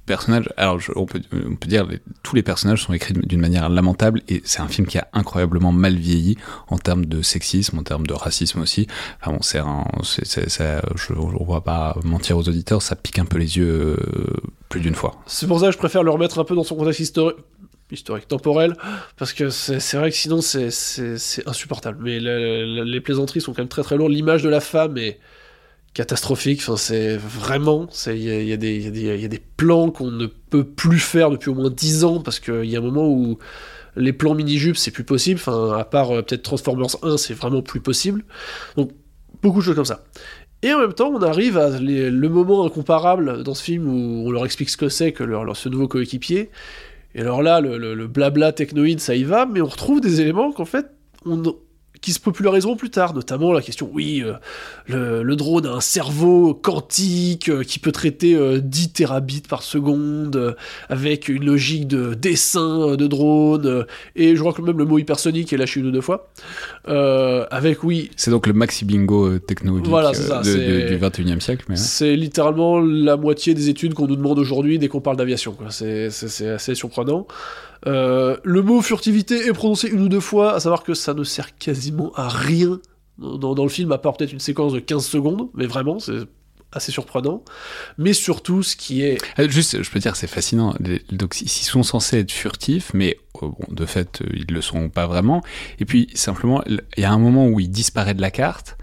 Personnages, 0.06 0.50
alors 0.58 0.80
on, 0.96 1.06
peut, 1.06 1.22
on 1.34 1.56
peut 1.56 1.68
dire 1.68 1.88
tous 2.24 2.36
les 2.36 2.44
personnages 2.44 2.84
sont 2.84 2.94
écrits 2.94 3.14
d'une 3.14 3.40
manière 3.40 3.70
lamentable 3.70 4.22
et 4.28 4.42
c'est 4.46 4.60
un 4.62 4.68
film 4.68 4.88
qui 4.88 4.98
a 4.98 5.08
incroyablement 5.14 5.72
mal 5.72 5.96
vieilli 5.96 6.38
en 6.68 6.78
termes 6.78 7.06
de 7.06 7.22
sexisme, 7.22 7.80
en 7.80 7.84
termes 7.84 8.06
de 8.08 8.14
racisme 8.14 8.62
aussi. 8.62 8.88
Enfin 9.22 9.32
bon, 9.34 9.42
c'est 9.42 9.60
un, 9.60 9.86
je, 10.04 11.14
on 11.14 11.44
va 11.46 11.62
pas 11.62 11.98
mentir 12.04 12.38
aux 12.38 12.48
auditeurs, 12.48 12.82
ça 12.82 12.96
pique 12.96 13.20
un 13.20 13.26
peu 13.26 13.38
les 13.38 13.58
yeux 13.58 13.98
euh, 14.00 14.34
plus 14.70 14.80
d'une 14.82 14.96
fois. 14.96 15.16
C'est 15.26 15.48
pour 15.48 15.60
ça 15.60 15.68
que 15.68 15.72
je 15.74 15.78
préfère 15.78 16.04
le 16.04 16.12
remettre 16.12 16.40
un 16.40 16.44
peu 16.44 16.56
dans 16.56 16.64
son 16.64 16.76
contexte 16.76 17.00
historique, 17.00 17.38
historique 17.92 18.28
temporel, 18.28 18.76
parce 19.18 19.32
que 19.34 19.50
c'est 19.50 19.98
vrai 19.98 20.10
que 20.12 20.16
sinon 20.18 20.42
c'est- 20.42 20.70
insupportable. 21.46 22.00
Mais 22.02 22.20
le- 22.20 22.66
le- 22.78 22.84
les 22.84 23.02
plaisanteries 23.02 23.42
sont 23.42 23.54
quand 23.54 23.62
même 23.62 23.68
très 23.68 23.84
très 23.84 23.98
lourdes. 23.98 24.12
L'image 24.12 24.44
de 24.44 24.50
la 24.50 24.60
femme 24.60 24.98
est 24.98 25.20
catastrophique. 25.96 26.60
Enfin, 26.62 26.78
c'est 26.78 27.18
vraiment, 27.18 27.88
il 28.06 28.22
y 28.22 28.54
a, 28.54 28.58
des- 28.58 29.42
plans 29.58 29.90
qu'on 29.90 30.12
ne 30.12 30.28
peut 30.28 30.66
plus 30.66 31.00
faire 31.00 31.32
depuis 31.32 31.50
au 31.50 31.56
moins 31.56 31.72
10 31.72 32.04
ans, 32.04 32.20
parce 32.20 32.40
qu'il 32.40 32.66
y 32.66 32.76
a 32.76 32.80
un 32.80 32.84
moment 32.84 33.08
où 33.10 33.40
les 33.96 34.14
plans 34.14 34.36
mini-jupes, 34.36 34.78
c'est 34.78 34.92
plus 34.92 35.06
possible. 35.06 35.40
Enfin, 35.40 35.76
à 35.78 35.86
part 35.86 36.12
euh, 36.12 36.22
peut-être 36.22 36.44
Transformers 36.44 36.98
1, 37.02 37.18
c'est 37.18 37.34
vraiment 37.34 37.62
plus 37.62 37.80
possible. 37.80 38.24
Donc, 38.76 38.92
beaucoup 39.42 39.60
de 39.60 39.64
choses 39.64 39.76
comme 39.76 39.86
ça. 39.86 40.04
Et 40.62 40.74
en 40.74 40.80
même 40.80 40.94
temps, 40.94 41.10
on 41.10 41.22
arrive 41.22 41.58
à 41.58 41.80
le 41.80 42.28
moment 42.28 42.66
incomparable 42.66 43.44
dans 43.44 43.54
ce 43.54 43.64
film 43.64 43.88
où 43.88 44.28
on 44.28 44.32
leur 44.32 44.46
explique 44.46 44.70
ce 44.70 44.78
que 44.78 44.90
c'est 44.90 45.14
que 45.14 45.24
ce 45.54 45.70
nouveau 45.70 45.88
coéquipier. 45.88 46.50
Et 47.14 47.22
alors 47.22 47.42
là, 47.42 47.62
le 47.62 48.08
blabla 48.08 48.52
technoïde, 48.52 49.00
ça 49.00 49.16
y 49.16 49.24
va, 49.24 49.46
mais 49.46 49.62
on 49.62 49.68
retrouve 49.68 50.02
des 50.02 50.22
éléments 50.22 50.52
qu'en 50.52 50.66
fait, 50.66 50.88
on, 51.26 51.42
qui 52.06 52.14
se 52.14 52.20
populariseront 52.20 52.76
plus 52.76 52.92
tard, 52.92 53.16
notamment 53.16 53.52
la 53.52 53.64
question, 53.64 53.90
oui, 53.92 54.22
euh, 54.24 54.34
le, 54.86 55.24
le, 55.24 55.36
drone 55.36 55.66
a 55.66 55.72
un 55.72 55.82
cerveau 55.82 56.54
quantique 56.54 57.50
euh, 57.50 57.64
qui 57.64 57.80
peut 57.80 57.92
traiter 57.92 58.38
10 58.62 58.92
terabits 58.92 59.42
par 59.50 59.64
seconde, 59.64 60.56
avec 60.88 61.30
une 61.30 61.44
logique 61.44 61.88
de 61.88 62.14
dessin 62.14 62.96
de 62.96 63.08
drone, 63.08 63.88
et 64.16 64.36
je 64.36 64.40
crois 64.40 64.54
que 64.54 64.62
même 64.62 64.78
le 64.78 64.86
mot 64.86 65.00
hypersonique 65.00 65.52
est 65.52 65.58
lâché 65.58 65.80
une 65.80 65.88
ou 65.88 65.92
deux 65.92 66.02
fois. 66.02 66.30
avec, 66.86 67.84
oui... 67.84 68.12
C'est 68.16 68.30
donc 68.30 68.46
le 68.46 68.54
maxi 68.54 68.86
bingo 68.86 69.40
technologique 69.40 69.88
voilà, 69.88 70.14
ça, 70.14 70.42
du 70.42 70.52
21e 70.52 71.40
siècle. 71.40 71.66
C'est 71.74 72.16
littéralement 72.16 72.80
la 72.80 73.18
moitié 73.18 73.56
des 73.56 73.70
études 73.70 73.96
qu'on 73.96 74.06
nous 74.06 74.16
demande 74.16 74.38
aujourd'hui 74.38 74.78
dès 74.78 74.90
qu'on 74.90 75.02
parle 75.02 75.18
d'aviation. 75.18 75.58
C'est 75.70 76.10
assez 76.50 76.76
surprenant. 76.76 77.26
Euh, 77.88 78.38
le 78.44 78.62
mot 78.62 78.82
furtivité 78.82 79.48
est 79.48 79.54
prononcé 79.54 79.88
une 79.88 80.02
ou 80.02 80.10
deux 80.10 80.20
fois, 80.20 80.54
à 80.54 80.60
savoir 80.60 80.84
que 80.84 80.94
ça 80.94 81.14
ne 81.14 81.24
sert 81.24 81.58
quasiment 81.58 82.12
à 82.16 82.28
rien 82.28 82.80
dans, 83.18 83.64
le 83.64 83.70
film, 83.70 83.92
à 83.92 83.98
part 83.98 84.18
peut-être 84.18 84.34
une 84.34 84.40
séquence 84.40 84.74
de 84.74 84.80
15 84.80 85.06
secondes, 85.06 85.50
mais 85.54 85.68
vraiment, 85.68 86.00
c'est 86.00 86.24
assez 86.74 86.92
surprenant. 86.92 87.44
Mais 87.98 88.12
surtout, 88.12 88.62
ce 88.62 88.76
qui 88.76 89.04
est... 89.04 89.18
Euh, 89.40 89.48
juste, 89.50 89.82
je 89.82 89.90
peux 89.90 90.00
dire, 90.00 90.16
c'est 90.18 90.28
fascinant. 90.28 90.76
Donc, 91.12 91.40
ils 91.40 91.48
sont 91.48 91.84
censés 91.84 92.20
être 92.20 92.32
furtifs, 92.32 92.92
mais 92.94 93.18
euh, 93.42 93.48
bon, 93.48 93.56
de 93.70 93.86
fait, 93.86 94.22
ils 94.34 94.54
le 94.54 94.62
sont 94.62 94.90
pas 94.90 95.08
vraiment. 95.08 95.42
Et 95.80 95.86
puis, 95.86 96.10
simplement, 96.14 96.62
il 96.66 96.82
y 96.98 97.06
a 97.06 97.12
un 97.12 97.20
moment 97.20 97.48
où 97.48 97.60
il 97.60 97.70
disparaît 97.70 98.14
de 98.14 98.22
la 98.22 98.32
carte, 98.32 98.78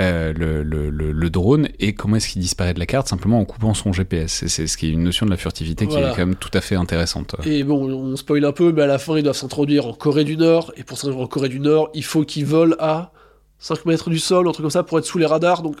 euh, 0.00 0.32
le, 0.32 0.64
le, 0.64 0.90
le, 0.90 1.30
drone 1.30 1.68
et 1.78 1.94
comment 1.94 2.16
est-ce 2.16 2.28
qu'il 2.28 2.42
disparaît 2.42 2.74
de 2.74 2.80
la 2.80 2.86
carte 2.86 3.06
simplement 3.06 3.38
en 3.38 3.44
coupant 3.44 3.74
son 3.74 3.92
GPS. 3.92 4.44
C'est 4.48 4.66
ce 4.66 4.76
qui 4.76 4.88
est 4.88 4.90
une 4.90 5.04
notion 5.04 5.24
de 5.24 5.30
la 5.30 5.36
furtivité 5.36 5.86
qui 5.86 5.96
est 5.96 6.10
quand 6.10 6.18
même 6.18 6.34
tout 6.34 6.50
à 6.52 6.60
fait 6.60 6.74
intéressante. 6.74 7.36
Et 7.44 7.62
bon, 7.62 7.88
on 7.88 8.16
spoil 8.16 8.44
un 8.44 8.50
peu, 8.50 8.72
mais 8.72 8.82
à 8.82 8.86
la 8.88 8.98
fin, 8.98 9.16
ils 9.16 9.22
doivent 9.22 9.36
s'introduire 9.36 9.86
en 9.86 9.92
Corée 9.92 10.24
du 10.24 10.36
Nord, 10.36 10.72
et 10.76 10.82
pour 10.82 10.98
s'introduire 10.98 11.24
en 11.24 11.28
Corée 11.28 11.48
du 11.48 11.60
Nord, 11.60 11.90
il 11.94 12.02
faut 12.02 12.24
qu'ils 12.24 12.44
volent 12.44 12.74
à 12.80 13.12
5 13.60 13.86
mètres 13.86 14.10
du 14.10 14.18
sol, 14.18 14.48
un 14.48 14.50
truc 14.50 14.64
comme 14.64 14.70
ça, 14.70 14.82
pour 14.82 14.98
être 14.98 15.04
sous 15.04 15.18
les 15.18 15.26
radars. 15.26 15.62
Donc, 15.62 15.76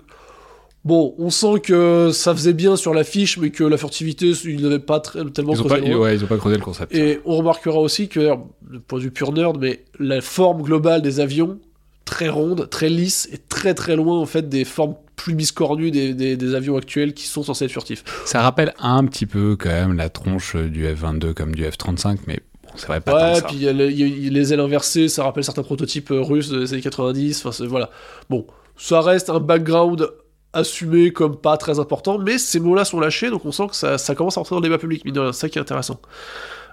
bon, 0.84 1.16
on 1.18 1.30
sent 1.30 1.58
que 1.64 2.10
ça 2.12 2.32
faisait 2.32 2.52
bien 2.52 2.76
sur 2.76 2.94
l'affiche, 2.94 3.36
mais 3.38 3.50
que 3.50 3.64
la 3.64 3.76
furtivité, 3.76 4.30
ils 4.44 4.62
n'avaient 4.62 4.78
pas 4.78 5.00
très, 5.00 5.24
tellement 5.24 5.54
ils 5.54 5.58
creusé. 5.58 5.90
Pas, 5.90 5.98
ouais, 5.98 6.14
ils 6.14 6.20
n'ont 6.20 6.28
pas 6.28 6.38
creusé 6.38 6.56
le 6.56 6.62
concept. 6.62 6.94
Et 6.94 7.18
on 7.24 7.36
remarquera 7.36 7.80
aussi 7.80 8.06
que, 8.06 8.30
du 8.70 8.78
point 8.78 9.00
de 9.00 9.04
vue 9.04 9.10
pur 9.10 9.32
nerd, 9.32 9.58
mais 9.60 9.82
la 9.98 10.20
forme 10.20 10.62
globale 10.62 11.02
des 11.02 11.18
avions 11.18 11.58
très 12.04 12.28
ronde, 12.28 12.68
très 12.70 12.88
lisse 12.88 13.28
et 13.32 13.38
très 13.38 13.74
très 13.74 13.96
loin 13.96 14.18
en 14.18 14.26
fait 14.26 14.48
des 14.48 14.64
formes 14.64 14.94
plus 15.16 15.34
biscornues 15.34 15.90
des, 15.90 16.12
des, 16.14 16.54
avions 16.54 16.76
actuels 16.76 17.14
qui 17.14 17.26
sont 17.26 17.42
censés 17.42 17.66
être 17.66 17.70
furtifs. 17.70 18.04
Ça 18.24 18.42
rappelle 18.42 18.74
un 18.78 19.04
petit 19.06 19.26
peu 19.26 19.56
quand 19.56 19.70
même 19.70 19.96
la 19.96 20.10
tronche 20.10 20.56
du 20.56 20.86
F-22 20.86 21.34
comme 21.34 21.54
du 21.54 21.64
F-35, 21.64 22.18
mais 22.26 22.40
bon, 22.62 22.70
c'est 22.76 22.86
vrai 22.88 23.00
pas 23.00 23.34
ouais, 23.34 23.40
tant 23.40 23.48
puis 23.48 23.58
les 23.58 24.52
ailes 24.52 24.60
inversées, 24.60 25.08
ça 25.08 25.24
rappelle 25.24 25.44
certains 25.44 25.62
prototypes 25.62 26.10
euh, 26.10 26.20
russes 26.20 26.50
des 26.50 26.72
années 26.72 26.82
90. 26.82 27.46
Enfin, 27.46 27.64
voilà. 27.66 27.90
Bon, 28.28 28.46
ça 28.76 29.00
reste 29.00 29.30
un 29.30 29.40
background 29.40 30.08
assumé 30.52 31.12
comme 31.12 31.36
pas 31.36 31.56
très 31.56 31.78
important, 31.80 32.18
mais 32.18 32.38
ces 32.38 32.60
mots-là 32.60 32.84
sont 32.84 33.00
lâchés, 33.00 33.30
donc 33.30 33.44
on 33.44 33.52
sent 33.52 33.66
que 33.68 33.76
ça, 33.76 33.98
ça 33.98 34.14
commence 34.14 34.36
à 34.36 34.40
rentrer 34.40 34.54
dans 34.54 34.60
le 34.60 34.68
débat 34.68 34.78
public, 34.78 35.02
c'est 35.04 35.32
ça 35.32 35.48
qui 35.48 35.58
est 35.58 35.60
intéressant. 35.60 36.00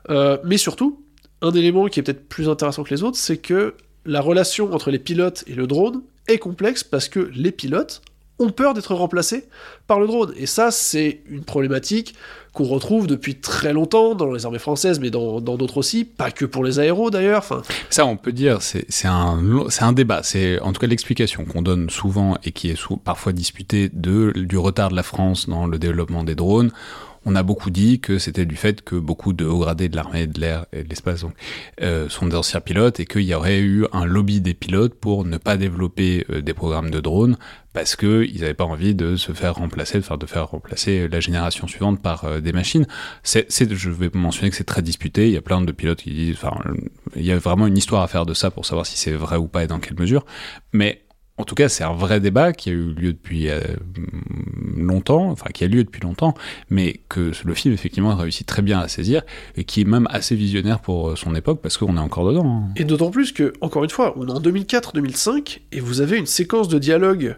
Euh, 0.09 0.37
mais 0.43 0.57
surtout, 0.57 1.03
un 1.41 1.51
élément 1.51 1.87
qui 1.87 1.99
est 1.99 2.03
peut-être 2.03 2.27
plus 2.27 2.47
intéressant 2.47 2.83
que 2.83 2.93
les 2.93 3.03
autres, 3.03 3.17
c'est 3.17 3.37
que 3.37 3.75
la 4.05 4.21
relation 4.21 4.73
entre 4.73 4.91
les 4.91 4.99
pilotes 4.99 5.43
et 5.47 5.53
le 5.53 5.67
drone 5.67 6.01
est 6.27 6.37
complexe 6.37 6.83
parce 6.83 7.09
que 7.09 7.31
les 7.33 7.51
pilotes 7.51 8.01
ont 8.39 8.49
peur 8.49 8.73
d'être 8.73 8.95
remplacés 8.95 9.45
par 9.87 9.99
le 9.99 10.07
drone. 10.07 10.33
Et 10.35 10.45
ça, 10.45 10.71
c'est 10.71 11.21
une 11.29 11.43
problématique 11.43 12.15
qu'on 12.53 12.65
retrouve 12.65 13.07
depuis 13.07 13.35
très 13.35 13.71
longtemps 13.71 14.15
dans 14.15 14.31
les 14.31 14.45
armées 14.45 14.59
françaises, 14.59 14.99
mais 14.99 15.09
dans 15.09 15.39
d'autres 15.39 15.77
aussi, 15.77 16.03
pas 16.03 16.31
que 16.31 16.45
pour 16.45 16.63
les 16.63 16.79
aéros 16.79 17.09
d'ailleurs. 17.09 17.63
Ça, 17.89 18.05
on 18.05 18.17
peut 18.17 18.33
dire, 18.33 18.61
c'est 18.61 18.85
un, 19.05 19.93
débat. 19.93 20.21
C'est 20.23 20.59
en 20.59 20.73
tout 20.73 20.81
cas 20.81 20.87
l'explication 20.87 21.45
qu'on 21.45 21.61
donne 21.61 21.89
souvent 21.89 22.37
et 22.43 22.51
qui 22.51 22.69
est 22.69 22.79
parfois 23.03 23.31
disputée 23.31 23.89
du 23.93 24.57
retard 24.57 24.89
de 24.89 24.95
la 24.95 25.03
France 25.03 25.47
dans 25.47 25.65
le 25.65 25.79
développement 25.79 26.23
des 26.23 26.35
drones 26.35 26.71
on 27.25 27.35
a 27.35 27.43
beaucoup 27.43 27.69
dit 27.69 27.99
que 27.99 28.17
c'était 28.17 28.45
du 28.45 28.55
fait 28.55 28.81
que 28.81 28.95
beaucoup 28.95 29.33
de 29.33 29.45
hauts 29.45 29.59
gradés 29.59 29.89
de 29.89 29.95
l'armée 29.95 30.25
de 30.25 30.39
l'air 30.39 30.65
et 30.73 30.83
de 30.83 30.89
l'espace 30.89 31.23
euh, 31.81 32.09
sont 32.09 32.25
des 32.25 32.35
anciens 32.35 32.61
pilotes 32.61 32.99
et 32.99 33.05
qu'il 33.05 33.21
y 33.21 33.33
aurait 33.35 33.59
eu 33.59 33.85
un 33.93 34.05
lobby 34.05 34.41
des 34.41 34.55
pilotes 34.55 34.95
pour 34.95 35.23
ne 35.23 35.37
pas 35.37 35.57
développer 35.57 36.25
euh, 36.31 36.41
des 36.41 36.53
programmes 36.53 36.89
de 36.89 36.99
drones 36.99 37.37
parce 37.73 37.95
qu'ils 37.95 38.39
n'avaient 38.41 38.55
pas 38.55 38.65
envie 38.65 38.95
de 38.95 39.15
se 39.15 39.33
faire 39.33 39.55
remplacer, 39.55 39.99
de 39.99 40.25
faire, 40.25 40.47
remplacer 40.49 41.07
la 41.07 41.19
génération 41.19 41.67
suivante 41.67 42.01
par 42.01 42.25
euh, 42.25 42.39
des 42.39 42.53
machines. 42.53 42.87
C'est, 43.23 43.47
je 43.71 43.89
vais 43.89 44.09
mentionner 44.13 44.49
que 44.49 44.55
c'est 44.55 44.63
très 44.63 44.81
disputé. 44.81 45.27
Il 45.27 45.33
y 45.33 45.37
a 45.37 45.41
plein 45.41 45.61
de 45.61 45.71
pilotes 45.71 46.01
qui 46.01 46.11
disent, 46.11 46.35
enfin, 46.41 46.59
il 47.15 47.25
y 47.25 47.31
a 47.31 47.37
vraiment 47.37 47.67
une 47.67 47.77
histoire 47.77 48.01
à 48.01 48.07
faire 48.07 48.25
de 48.25 48.33
ça 48.33 48.49
pour 48.49 48.65
savoir 48.65 48.85
si 48.85 48.97
c'est 48.97 49.13
vrai 49.13 49.37
ou 49.37 49.47
pas 49.47 49.63
et 49.63 49.67
dans 49.67 49.79
quelle 49.79 49.97
mesure. 49.97 50.25
Mais 50.73 51.03
en 51.37 51.43
tout 51.43 51.55
cas, 51.55 51.69
c'est 51.69 51.83
un 51.83 51.93
vrai 51.93 52.19
débat 52.19 52.53
qui 52.53 52.69
a 52.69 52.73
eu 52.73 52.93
lieu 52.93 53.13
depuis 53.13 53.49
euh, 53.49 53.61
longtemps, 54.75 55.29
enfin 55.29 55.49
qui 55.53 55.63
a 55.63 55.67
lieu 55.67 55.83
depuis 55.83 56.01
longtemps, 56.01 56.35
mais 56.69 56.99
que 57.09 57.31
le 57.43 57.53
film 57.53 57.73
effectivement 57.73 58.11
a 58.11 58.15
réussi 58.15 58.43
très 58.43 58.61
bien 58.61 58.79
à 58.79 58.87
saisir 58.87 59.23
et 59.55 59.63
qui 59.63 59.81
est 59.81 59.85
même 59.85 60.07
assez 60.11 60.35
visionnaire 60.35 60.79
pour 60.79 61.09
euh, 61.09 61.15
son 61.15 61.33
époque 61.33 61.61
parce 61.61 61.77
qu'on 61.77 61.97
est 61.97 62.01
encore 62.01 62.27
dedans. 62.27 62.63
Hein. 62.67 62.73
Et 62.75 62.83
d'autant 62.83 63.09
plus 63.09 63.31
que, 63.31 63.53
encore 63.61 63.83
une 63.83 63.89
fois, 63.89 64.13
on 64.17 64.27
est 64.27 64.31
en 64.31 64.39
2004-2005 64.41 65.59
et 65.71 65.79
vous 65.79 66.01
avez 66.01 66.17
une 66.17 66.25
séquence 66.25 66.67
de 66.67 66.77
dialogue 66.77 67.37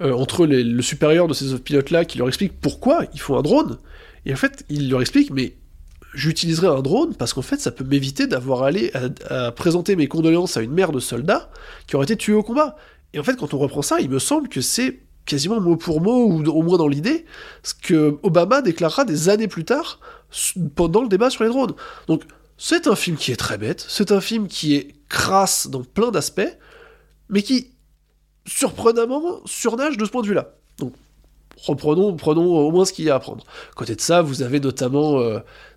euh, 0.00 0.12
entre 0.12 0.46
le 0.46 0.82
supérieur 0.82 1.28
de 1.28 1.34
ces 1.34 1.58
pilotes-là 1.58 2.04
qui 2.04 2.18
leur 2.18 2.28
explique 2.28 2.60
pourquoi 2.60 3.04
il 3.14 3.20
faut 3.20 3.36
un 3.36 3.42
drone. 3.42 3.78
Et 4.24 4.32
en 4.32 4.36
fait, 4.36 4.64
il 4.68 4.90
leur 4.90 5.00
explique, 5.00 5.30
mais 5.30 5.54
j'utiliserai 6.16 6.66
un 6.66 6.82
drone 6.82 7.14
parce 7.14 7.32
qu'en 7.32 7.42
fait, 7.42 7.60
ça 7.60 7.70
peut 7.70 7.84
m'éviter 7.84 8.26
d'avoir 8.26 8.62
allé 8.62 8.90
à, 9.30 9.52
présenter 9.52 9.94
mes 9.94 10.08
condoléances 10.08 10.56
à 10.56 10.62
une 10.62 10.72
mère 10.72 10.90
de 10.90 10.98
soldats 10.98 11.50
qui 11.86 11.94
aurait 11.96 12.04
été 12.04 12.16
tuée 12.16 12.34
au 12.34 12.42
combat. 12.42 12.76
Et 13.12 13.18
en 13.18 13.22
fait, 13.22 13.36
quand 13.36 13.54
on 13.54 13.58
reprend 13.58 13.82
ça, 13.82 14.00
il 14.00 14.10
me 14.10 14.18
semble 14.18 14.48
que 14.48 14.60
c'est 14.60 15.00
quasiment 15.24 15.60
mot 15.60 15.76
pour 15.76 16.00
mot, 16.00 16.26
ou 16.26 16.44
au 16.46 16.62
moins 16.62 16.78
dans 16.78 16.88
l'idée, 16.88 17.26
ce 17.62 17.74
que 17.74 18.18
Obama 18.22 18.62
déclarera 18.62 19.04
des 19.04 19.28
années 19.28 19.48
plus 19.48 19.64
tard 19.64 20.00
pendant 20.74 21.02
le 21.02 21.08
débat 21.08 21.30
sur 21.30 21.44
les 21.44 21.50
drones. 21.50 21.74
Donc, 22.06 22.22
c'est 22.58 22.86
un 22.86 22.94
film 22.94 23.16
qui 23.16 23.32
est 23.32 23.36
très 23.36 23.58
bête, 23.58 23.84
c'est 23.88 24.12
un 24.12 24.20
film 24.20 24.48
qui 24.48 24.76
est 24.76 24.94
crasse 25.08 25.68
dans 25.68 25.82
plein 25.82 26.10
d'aspects, 26.10 26.56
mais 27.28 27.42
qui, 27.42 27.72
surprenamment, 28.46 29.40
surnage 29.44 29.96
de 29.96 30.04
ce 30.04 30.10
point 30.10 30.22
de 30.22 30.28
vue-là. 30.28 30.55
Reprenons, 31.64 32.14
prenons 32.16 32.54
au 32.54 32.70
moins 32.70 32.84
ce 32.84 32.92
qu'il 32.92 33.06
y 33.06 33.10
a 33.10 33.14
à 33.14 33.18
prendre. 33.18 33.42
côté 33.74 33.94
de 33.94 34.00
ça, 34.00 34.20
vous 34.20 34.42
avez 34.42 34.60
notamment 34.60 35.20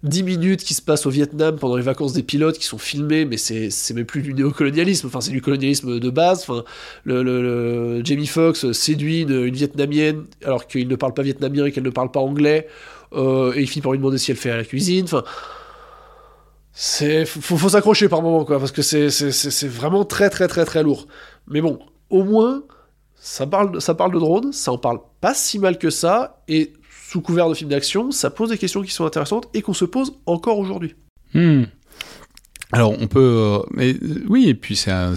10 0.03 0.21
euh, 0.21 0.25
minutes 0.25 0.63
qui 0.63 0.73
se 0.73 0.81
passent 0.81 1.05
au 1.05 1.09
Vietnam 1.09 1.55
pendant 1.57 1.77
les 1.77 1.83
vacances 1.83 2.11
des 2.11 2.21
pilotes 2.21 2.57
qui 2.57 2.65
sont 2.65 2.77
filmées, 2.77 3.23
mais 3.23 3.37
c'est, 3.37 3.71
même 3.93 4.05
plus 4.05 4.21
du 4.21 4.33
néocolonialisme, 4.33 5.07
enfin 5.07 5.21
c'est 5.21 5.31
du 5.31 5.41
colonialisme 5.41 5.99
de 5.99 6.09
base. 6.09 6.41
Enfin, 6.41 6.65
le, 7.05 8.01
Jamie 8.03 8.27
Foxx 8.27 8.73
séduit 8.73 9.21
une, 9.21 9.49
Vietnamienne 9.49 10.25
alors 10.43 10.67
qu'il 10.67 10.87
ne 10.87 10.95
parle 10.97 11.13
pas 11.13 11.21
vietnamien 11.21 11.65
et 11.65 11.71
qu'elle 11.71 11.83
ne 11.83 11.89
parle 11.89 12.11
pas 12.11 12.19
anglais, 12.19 12.67
euh, 13.13 13.53
et 13.55 13.61
il 13.61 13.67
finit 13.67 13.81
par 13.81 13.93
lui 13.93 13.99
demander 13.99 14.17
si 14.17 14.31
elle 14.31 14.37
fait 14.37 14.51
à 14.51 14.57
la 14.57 14.65
cuisine. 14.65 15.05
Enfin, 15.05 15.23
c'est 16.73 17.25
faut, 17.25 17.57
faut 17.57 17.69
s'accrocher 17.69 18.09
par 18.09 18.21
moment 18.21 18.43
quoi, 18.43 18.59
parce 18.59 18.73
que 18.73 18.81
c'est 18.81 19.67
vraiment 19.67 20.03
très 20.03 20.29
très 20.29 20.49
très 20.49 20.65
très 20.65 20.83
lourd. 20.83 21.07
Mais 21.47 21.61
bon, 21.61 21.79
au 22.09 22.23
moins 22.23 22.63
ça 23.19 23.45
parle, 23.45 23.81
ça 23.81 23.95
parle 23.95 24.13
de 24.13 24.19
drone, 24.19 24.51
ça 24.53 24.71
en 24.71 24.77
parle 24.77 24.99
pas 25.21 25.33
si 25.33 25.59
mal 25.59 25.77
que 25.77 25.89
ça, 25.89 26.41
et 26.47 26.73
sous 27.09 27.21
couvert 27.21 27.49
de 27.49 27.53
film 27.53 27.69
d'action, 27.69 28.11
ça 28.11 28.29
pose 28.29 28.49
des 28.49 28.57
questions 28.57 28.81
qui 28.81 28.91
sont 28.91 29.05
intéressantes 29.05 29.47
et 29.53 29.61
qu'on 29.61 29.73
se 29.73 29.85
pose 29.85 30.13
encore 30.25 30.59
aujourd'hui. 30.59 30.95
Hmm. 31.33 31.63
Alors 32.71 32.93
on 32.99 33.07
peut, 33.07 33.19
euh, 33.19 33.59
mais 33.71 33.93
euh, 33.93 34.23
oui, 34.29 34.47
et 34.47 34.53
puis 34.53 34.75
c'est 34.75 34.91
un, 34.91 35.15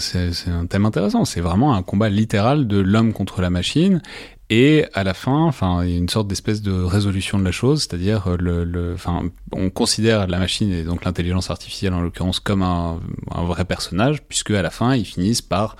thème 0.69 0.87
intéressant. 0.87 1.27
C'est 1.27 1.43
vraiment 1.43 1.75
un 1.75 1.83
combat 1.83 2.09
littéral 2.09 2.67
de 2.67 2.79
l'homme 2.79 3.13
contre 3.13 3.43
la 3.43 3.51
machine, 3.51 4.01
et 4.49 4.87
à 4.95 5.05
la 5.05 5.15
fin, 5.15 5.45
enfin, 5.45 5.85
il 5.85 5.91
y 5.91 5.95
a 5.95 5.99
une 5.99 6.09
sorte 6.09 6.29
d'espèce 6.29 6.63
de 6.63 6.73
résolution 6.73 7.39
de 7.39 7.45
la 7.45 7.53
chose, 7.53 7.81
c'est-à-dire 7.81 8.25
euh, 8.27 8.95
enfin, 8.95 9.23
on 9.53 9.71
considère 9.71 10.27
la 10.27 10.39
machine 10.39 10.73
et 10.73 10.83
donc 10.83 11.05
l'intelligence 11.05 11.51
artificielle 11.51 11.95
en 11.95 12.01
l'occurrence 12.01 12.41
comme 12.41 12.63
un, 12.63 13.01
un, 13.31 13.45
vrai 13.45 13.65
personnage, 13.67 14.23
puisque 14.23 14.51
à 14.51 14.63
la 14.63 14.71
fin, 14.71 14.95
ils 14.95 15.07
finissent 15.07 15.43
par, 15.43 15.77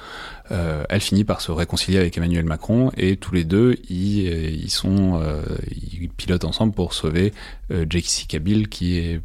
euh, 0.53 0.85
elle 0.89 1.01
finit 1.01 1.25
par 1.25 1.41
se 1.41 1.51
réconcilier 1.51 1.99
avec 1.99 2.17
Emmanuel 2.19 2.45
Macron 2.45 2.91
et 2.97 3.17
tous 3.17 3.35
les 3.35 3.45
deux, 3.45 3.77
ils, 3.89 4.29
euh, 4.29 4.51
ils 4.51 4.71
sont, 4.71 5.21
euh, 5.23 5.41
ils 5.71 6.11
pilotent 6.11 6.45
ensemble 6.45 6.75
pour 6.75 6.93
sauver 6.93 7.33
euh, 7.71 7.87
J.C. 7.89 8.27
Kabil 8.29 8.69
qui 8.69 8.99
est 8.99 9.21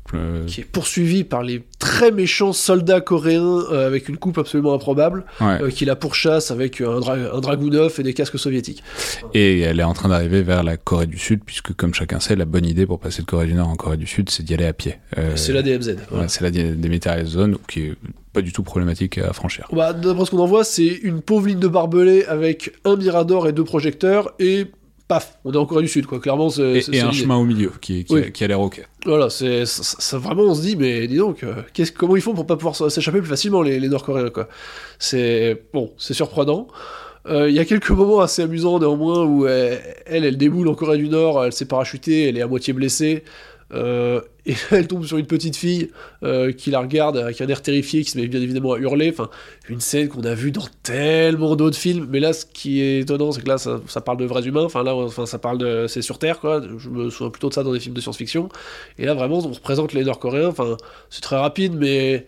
qui 0.47 0.61
est 0.61 0.63
poursuivi 0.63 1.23
par 1.25 1.43
les 1.43 1.63
très 1.79 2.11
méchants 2.11 2.53
soldats 2.53 3.01
coréens 3.01 3.63
avec 3.71 4.07
une 4.07 4.17
coupe 4.17 4.37
absolument 4.37 4.73
improbable, 4.73 5.25
qui 5.71 5.85
la 5.85 5.95
pourchasse 5.95 6.51
avec 6.51 6.79
un, 6.81 6.99
dra 6.99 7.15
un 7.15 7.39
Dragunov 7.39 7.95
et 7.99 8.03
des 8.03 8.13
casques 8.13 8.39
soviétiques 8.39 8.83
et 9.33 9.61
elle 9.61 9.79
est 9.79 9.83
en 9.83 9.93
train 9.93 10.09
d'arriver 10.09 10.41
vers 10.41 10.63
la 10.63 10.77
Corée 10.77 11.07
du 11.07 11.17
Sud, 11.17 11.41
puisque 11.45 11.73
comme 11.73 11.93
chacun 11.93 12.19
sait, 12.19 12.35
la 12.35 12.45
bonne 12.45 12.65
idée 12.65 12.85
pour 12.85 12.99
passer 12.99 13.21
de 13.21 13.27
Corée 13.27 13.47
du 13.47 13.53
Nord 13.53 13.67
en 13.67 13.75
Corée 13.75 13.97
du 13.97 14.07
Sud, 14.07 14.29
c'est 14.29 14.43
d'y 14.43 14.53
aller 14.53 14.65
à 14.65 14.73
pied. 14.73 14.97
C'est 15.35 15.53
la 15.53 15.61
DMZ. 15.61 15.95
c'est 16.27 16.41
la 16.41 16.51
Demilitarized 16.51 17.27
Zone, 17.27 17.57
qui 17.67 17.81
est 17.81 17.93
pas 18.37 18.41
du 18.43 18.53
tout 18.53 18.63
problématique 18.63 19.17
à 19.17 19.33
franchir. 19.33 19.67
Bah, 19.71 19.93
D'après 19.93 20.25
ce 20.25 20.31
qu'on 20.31 20.39
en 20.39 20.45
voit, 20.45 20.63
c'est 20.63 20.85
une 20.87 21.21
pauvre 21.21 21.47
ligne 21.47 21.59
de 21.59 21.67
barbelés 21.67 22.23
avec 22.25 22.71
un 22.85 22.95
mirador 22.95 23.47
et 23.47 23.51
deux 23.51 23.63
projecteurs, 23.63 24.33
et 24.37 24.65
paf, 25.07 25.39
on 25.43 25.53
est 25.53 25.57
en 25.57 25.65
Corée 25.65 25.81
du 25.83 25.87
Sud, 25.87 26.05
quoi. 26.05 26.19
Clairement, 26.19 26.49
c'est. 26.49 26.83
Et, 26.93 26.99
un 27.01 27.11
chemin 27.11 27.37
au 27.37 27.45
milieu 27.45 27.71
qui, 27.81 28.03
qui, 28.05 28.13
Oui. 28.13 28.31
qui 28.31 28.43
a 28.43 28.47
l'air 28.47 28.59
ok. 28.61 28.85
Voilà, 29.05 29.29
c'est 29.31 29.65
ça, 29.65 29.81
ça- 29.83 30.17
vraiment 30.19 30.43
on 30.43 30.53
se 30.53 30.61
dit 30.61 30.75
mais 30.75 31.07
dis 31.07 31.15
donc 31.17 31.43
euh, 31.43 31.55
comment 31.97 32.15
ils 32.15 32.21
font 32.21 32.33
pour 32.33 32.45
pas 32.45 32.57
pouvoir 32.57 32.75
s'échapper 32.75 33.19
plus 33.19 33.29
facilement 33.29 33.61
les, 33.61 33.79
les 33.79 33.87
Nord-Coréens 33.89 34.29
quoi? 34.29 34.49
C'est 34.99 35.63
bon, 35.73 35.91
c'est 35.97 36.13
surprenant. 36.13 36.67
Euh, 37.27 37.49
Il 37.49 37.55
y 37.55 37.59
a 37.59 37.65
quelques 37.65 37.89
moments 37.89 38.19
assez 38.19 38.41
amusants 38.41 38.79
néanmoins 38.79 39.23
où 39.25 39.47
elle, 39.47 39.79
elle, 40.05 40.25
elle 40.25 40.37
déboule 40.37 40.67
en 40.67 40.75
Corée 40.75 40.97
du 40.97 41.09
Nord, 41.09 41.43
elle 41.45 41.53
s'est 41.53 41.65
parachutée, 41.65 42.27
elle 42.29 42.37
est 42.37 42.41
à 42.41 42.47
moitié 42.47 42.73
blessée. 42.73 43.23
Euh, 43.73 44.21
et 44.45 44.53
elle 44.71 44.87
tombe 44.87 45.05
sur 45.05 45.17
une 45.17 45.25
petite 45.25 45.57
fille 45.57 45.91
euh, 46.23 46.53
qui 46.53 46.71
la 46.71 46.79
regarde 46.79 47.17
avec 47.17 47.41
un 47.41 47.47
air 47.47 47.61
terrifié, 47.61 48.03
qui 48.03 48.11
se 48.11 48.17
met 48.17 48.27
bien 48.27 48.41
évidemment 48.41 48.73
à 48.73 48.79
hurler. 48.79 49.09
Enfin, 49.09 49.29
une 49.67 49.81
scène 49.81 50.07
qu'on 50.07 50.23
a 50.23 50.33
vue 50.33 50.51
dans 50.51 50.67
tellement 50.83 51.55
d'autres 51.55 51.77
films. 51.77 52.07
Mais 52.09 52.19
là, 52.19 52.33
ce 52.33 52.45
qui 52.45 52.81
est 52.81 52.99
étonnant, 52.99 53.31
c'est 53.31 53.41
que 53.41 53.49
là, 53.49 53.57
ça, 53.57 54.01
parle 54.01 54.17
de 54.17 54.25
vrais 54.25 54.47
humains. 54.47 54.63
Enfin, 54.63 54.83
là, 54.83 54.95
enfin, 54.95 55.25
ça 55.25 55.37
parle 55.37 55.57
de. 55.57 55.87
C'est 55.87 56.01
sur 56.01 56.19
Terre, 56.19 56.39
quoi. 56.39 56.61
Je 56.77 56.89
me 56.89 57.09
souviens 57.09 57.29
plutôt 57.29 57.49
de 57.49 57.53
ça 57.53 57.63
dans 57.63 57.73
des 57.73 57.79
films 57.79 57.95
de 57.95 58.01
science-fiction. 58.01 58.49
Et 58.97 59.05
là, 59.05 59.13
vraiment, 59.13 59.39
on 59.39 59.51
représente 59.51 59.93
les 59.93 60.03
Nord-Coréens. 60.03 60.47
Enfin, 60.47 60.77
c'est 61.09 61.21
très 61.21 61.37
rapide, 61.37 61.73
mais 61.75 62.27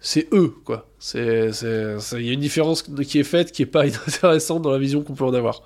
c'est 0.00 0.28
eux, 0.32 0.54
quoi. 0.64 0.88
Il 1.14 1.20
y 1.20 2.30
a 2.30 2.32
une 2.32 2.40
différence 2.40 2.82
qui 2.82 3.18
est 3.18 3.24
faite 3.24 3.52
qui 3.52 3.62
est 3.62 3.66
pas 3.66 3.86
inintéressante 3.86 4.62
dans 4.62 4.70
la 4.70 4.78
vision 4.78 5.02
qu'on 5.02 5.14
peut 5.14 5.24
en 5.24 5.34
avoir. 5.34 5.62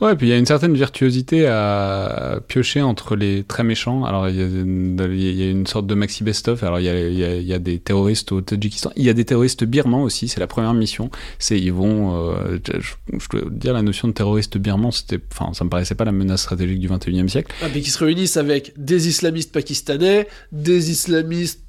Ouais, 0.00 0.16
puis 0.16 0.26
il 0.26 0.30
y 0.30 0.32
a 0.32 0.36
une 0.36 0.46
certaine 0.46 0.74
virtuosité 0.74 1.46
à 1.46 2.40
piocher 2.48 2.82
entre 2.82 3.14
les 3.14 3.44
très 3.44 3.62
méchants. 3.62 4.04
Alors, 4.04 4.28
il 4.28 4.36
y 4.36 4.42
a, 4.42 5.06
il 5.06 5.40
y 5.40 5.42
a 5.42 5.50
une 5.50 5.66
sorte 5.66 5.86
de 5.86 5.94
maxi 5.94 6.24
best-of. 6.24 6.62
Alors, 6.62 6.80
y 6.80 6.84
y 6.84 7.22
il 7.22 7.46
y 7.46 7.52
a 7.52 7.58
des 7.58 7.78
terroristes 7.78 8.32
au 8.32 8.40
Tadjikistan. 8.40 8.90
Il 8.96 9.04
y 9.04 9.08
a 9.08 9.12
des 9.12 9.24
terroristes 9.24 9.64
birmans 9.64 10.02
aussi. 10.02 10.28
C'est 10.28 10.40
la 10.40 10.48
première 10.48 10.74
mission. 10.74 11.10
C'est, 11.38 11.58
ils 11.58 11.72
vont, 11.72 12.16
euh, 12.16 12.58
je, 12.80 12.94
je 13.12 13.28
dois 13.28 13.50
dire, 13.50 13.72
la 13.72 13.82
notion 13.82 14.08
de 14.08 14.12
terroriste 14.12 14.58
birman, 14.58 14.90
c'était, 14.90 15.20
enfin, 15.32 15.52
ça 15.54 15.64
me 15.64 15.70
paraissait 15.70 15.94
pas 15.94 16.04
la 16.04 16.12
menace 16.12 16.42
stratégique 16.42 16.80
du 16.80 16.88
21e 16.88 17.28
siècle. 17.28 17.54
Ah, 17.62 17.66
mais 17.72 17.80
qui 17.80 17.90
se 17.90 18.02
réunissent 18.02 18.36
avec 18.36 18.72
des 18.76 19.08
islamistes 19.08 19.52
pakistanais, 19.52 20.26
des 20.52 20.90
islamistes 20.90 21.60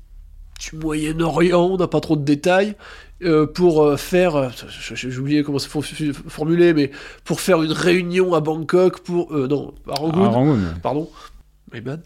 du 0.70 0.78
Moyen-Orient, 0.78 1.70
on 1.74 1.78
n'a 1.78 1.88
pas 1.88 2.00
trop 2.00 2.16
de 2.16 2.24
détails, 2.24 2.76
euh, 3.24 3.46
pour 3.48 3.84
euh, 3.84 3.98
faire, 3.98 4.36
euh, 4.36 4.50
j'ai 4.94 5.18
oublié 5.18 5.44
comment 5.44 5.60
c'est 5.60 5.70
for- 5.70 5.84
formulé, 6.28 6.74
mais 6.74 6.92
pour 7.24 7.40
faire 7.42 7.62
une 7.64 7.72
réunion 7.72 8.34
à 8.34 8.40
Bangkok, 8.42 9.00
pour, 9.00 9.32
non, 9.34 9.74
à 9.90 9.94
Rangoon, 9.96 10.24
À 10.24 10.28
Rangoon, 10.30 10.54
ouais. 10.56 10.80
pardon, 10.82 11.10
my 11.74 11.82
bad, 11.82 12.02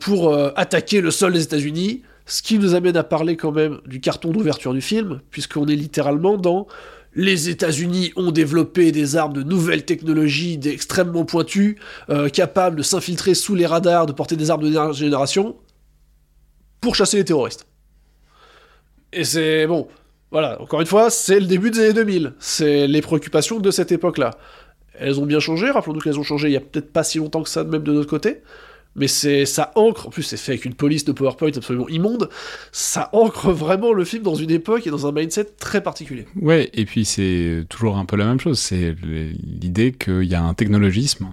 pour 0.00 0.34
attaquer 0.56 1.00
le 1.00 1.10
sol 1.10 1.32
des 1.32 1.42
États-Unis, 1.42 2.02
ce 2.24 2.42
qui 2.42 2.58
nous 2.58 2.74
amène 2.74 2.96
à 2.96 3.04
parler 3.04 3.36
quand 3.36 3.52
même 3.52 3.78
du 3.86 4.00
carton 4.00 4.30
d'ouverture 4.30 4.72
du 4.72 4.80
film, 4.80 5.20
puisqu'on 5.30 5.66
est 5.66 5.76
littéralement 5.76 6.36
dans 6.36 6.66
les 7.14 7.48
États-Unis 7.48 8.12
ont 8.16 8.30
développé 8.30 8.92
des 8.92 9.16
armes 9.16 9.32
de 9.32 9.42
nouvelle 9.42 9.84
technologie, 9.86 10.58
des- 10.58 10.70
extrêmement 10.70 11.24
pointues, 11.24 11.78
capables 12.32 12.76
de 12.76 12.82
s'infiltrer 12.82 13.34
sous 13.34 13.54
les 13.54 13.64
radars, 13.66 14.06
de 14.06 14.12
porter 14.12 14.36
des 14.36 14.50
armes 14.50 14.62
de 14.64 14.70
dernière 14.70 14.92
génération, 14.92 15.56
pour 16.80 16.94
chasser 16.94 17.18
les 17.18 17.24
terroristes. 17.24 17.66
Et 19.12 19.24
c'est 19.24 19.66
bon, 19.66 19.88
voilà, 20.30 20.60
encore 20.60 20.80
une 20.80 20.86
fois, 20.86 21.10
c'est 21.10 21.40
le 21.40 21.46
début 21.46 21.70
des 21.70 21.80
années 21.80 21.92
2000, 21.92 22.34
c'est 22.38 22.86
les 22.86 23.00
préoccupations 23.00 23.60
de 23.60 23.70
cette 23.70 23.92
époque-là. 23.92 24.32
Elles 24.98 25.20
ont 25.20 25.26
bien 25.26 25.40
changé, 25.40 25.70
rappelons-nous 25.70 26.00
qu'elles 26.00 26.18
ont 26.18 26.24
changé 26.24 26.48
il 26.48 26.52
y 26.52 26.56
a 26.56 26.60
peut-être 26.60 26.92
pas 26.92 27.04
si 27.04 27.18
longtemps 27.18 27.42
que 27.42 27.48
ça, 27.48 27.64
même 27.64 27.82
de 27.82 27.92
notre 27.92 28.08
côté. 28.08 28.42
Mais 28.96 29.08
c'est 29.08 29.44
ça 29.46 29.72
ancre, 29.74 30.06
en 30.06 30.10
plus 30.10 30.22
c'est 30.22 30.36
fait 30.36 30.52
avec 30.52 30.64
une 30.64 30.74
police 30.74 31.04
de 31.04 31.12
PowerPoint 31.12 31.50
absolument 31.54 31.88
immonde, 31.88 32.28
ça 32.72 33.10
ancre 33.12 33.50
vraiment 33.52 33.92
le 33.92 34.04
film 34.04 34.22
dans 34.22 34.34
une 34.34 34.50
époque 34.50 34.86
et 34.86 34.90
dans 34.90 35.06
un 35.06 35.12
mindset 35.12 35.44
très 35.58 35.82
particulier. 35.82 36.26
Ouais, 36.40 36.70
et 36.74 36.84
puis 36.86 37.04
c'est 37.04 37.64
toujours 37.68 37.96
un 37.98 38.04
peu 38.06 38.16
la 38.16 38.24
même 38.24 38.40
chose. 38.40 38.58
C'est 38.58 38.94
l'idée 39.02 39.92
qu'il 39.92 40.24
y 40.24 40.34
a 40.34 40.42
un 40.42 40.54
technologisme, 40.54 41.32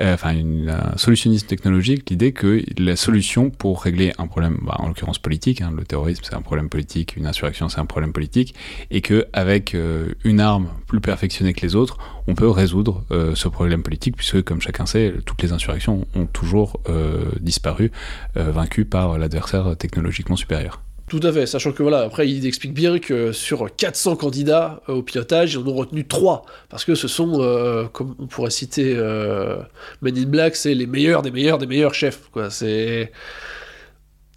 euh, 0.00 0.14
enfin 0.14 0.34
une- 0.36 0.68
un 0.70 0.96
solutionnisme 0.98 1.46
technologique, 1.46 2.08
l'idée 2.10 2.32
que 2.32 2.62
la 2.78 2.94
solution 2.96 3.50
pour 3.50 3.82
régler 3.82 4.12
un 4.18 4.26
problème, 4.26 4.58
bah, 4.62 4.76
en 4.78 4.88
l'occurrence 4.88 5.18
politique, 5.18 5.60
hein, 5.62 5.72
le 5.76 5.84
terrorisme 5.84 6.22
c'est 6.24 6.34
un 6.34 6.42
problème 6.42 6.68
politique, 6.68 7.16
une 7.16 7.26
insurrection 7.26 7.68
c'est 7.68 7.80
un 7.80 7.86
problème 7.86 8.12
politique, 8.12 8.54
et 8.90 9.00
que 9.00 9.26
avec 9.32 9.74
euh, 9.74 10.12
une 10.24 10.40
arme 10.40 10.68
plus 10.86 11.00
perfectionnée 11.00 11.54
que 11.54 11.62
les 11.62 11.74
autres, 11.74 11.96
on 12.28 12.34
peut 12.34 12.48
résoudre 12.48 13.02
euh, 13.10 13.34
ce 13.34 13.48
problème 13.48 13.82
politique, 13.82 14.16
puisque 14.16 14.42
comme 14.42 14.60
chacun 14.60 14.86
sait, 14.86 15.14
toutes 15.24 15.42
les 15.42 15.52
insurrections 15.52 16.06
ont 16.14 16.26
toujours 16.26 16.80
euh, 16.88 17.24
disparu, 17.40 17.90
euh, 18.36 18.52
vaincues 18.52 18.84
par 18.84 19.18
l'adversaire 19.18 19.74
technologiquement 19.76 20.36
supérieur. 20.36 20.82
Tout 21.08 21.20
à 21.22 21.32
fait, 21.32 21.46
sachant 21.46 21.72
que 21.72 21.82
voilà, 21.82 22.00
après 22.00 22.28
il 22.28 22.46
explique 22.46 22.74
bien 22.74 22.98
que 22.98 23.32
sur 23.32 23.74
400 23.74 24.16
candidats 24.16 24.82
au 24.88 25.02
pilotage, 25.02 25.54
ils 25.54 25.58
en 25.58 25.66
ont 25.66 25.74
retenu 25.74 26.06
3, 26.06 26.44
parce 26.68 26.84
que 26.84 26.94
ce 26.94 27.08
sont, 27.08 27.88
comme 27.94 28.14
on 28.18 28.26
pourrait 28.26 28.50
citer 28.50 28.92
euh, 28.94 29.56
Men 30.02 30.18
in 30.18 30.26
Black, 30.26 30.54
c'est 30.54 30.74
les 30.74 30.86
meilleurs 30.86 31.22
des 31.22 31.30
meilleurs 31.30 31.56
des 31.56 31.66
meilleurs 31.66 31.94
chefs. 31.94 32.30
C'est 32.50 33.10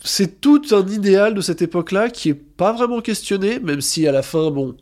c'est 0.02 0.40
tout 0.40 0.62
un 0.72 0.88
idéal 0.88 1.34
de 1.34 1.42
cette 1.42 1.62
époque-là 1.62 2.10
qui 2.10 2.30
est 2.30 2.34
pas 2.34 2.72
vraiment 2.72 3.02
questionné, 3.02 3.60
même 3.60 3.82
si 3.82 4.08
à 4.08 4.14
la 4.14 4.24
fin, 4.24 4.50
bon. 4.50 4.78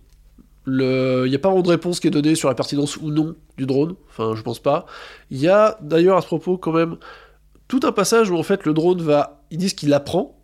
Il 0.69 1.29
n'y 1.29 1.36
a 1.36 1.39
pas 1.39 1.49
vraiment 1.49 1.63
de 1.63 1.69
réponse 1.69 1.99
qui 1.99 2.08
est 2.08 2.12
donnée 2.12 2.36
sur 2.36 2.49
la 2.49 2.55
pertinence 2.55 2.97
ou 2.97 3.12
non 3.12 3.36
du 3.58 3.65
drone, 3.65 3.95
enfin 4.10 4.36
je 4.36 4.41
pense 4.41 4.60
pas. 4.60 4.86
Il 5.32 5.39
y 5.39 5.47
a 5.47 5.77
d'ailleurs 5.82 6.17
à 6.17 6.21
ce 6.21 6.27
propos 6.27 6.58
quand 6.58 6.71
même 6.71 6.97
tout 7.67 7.82
un 7.84 7.91
passage 7.91 8.29
où 8.29 8.38
en 8.38 8.43
fait 8.43 8.65
le 8.65 8.73
drone 8.73 9.01
va, 9.01 9.43
ils 9.51 9.58
disent 9.58 9.73
qu'il 9.73 9.93
apprend, 9.93 10.39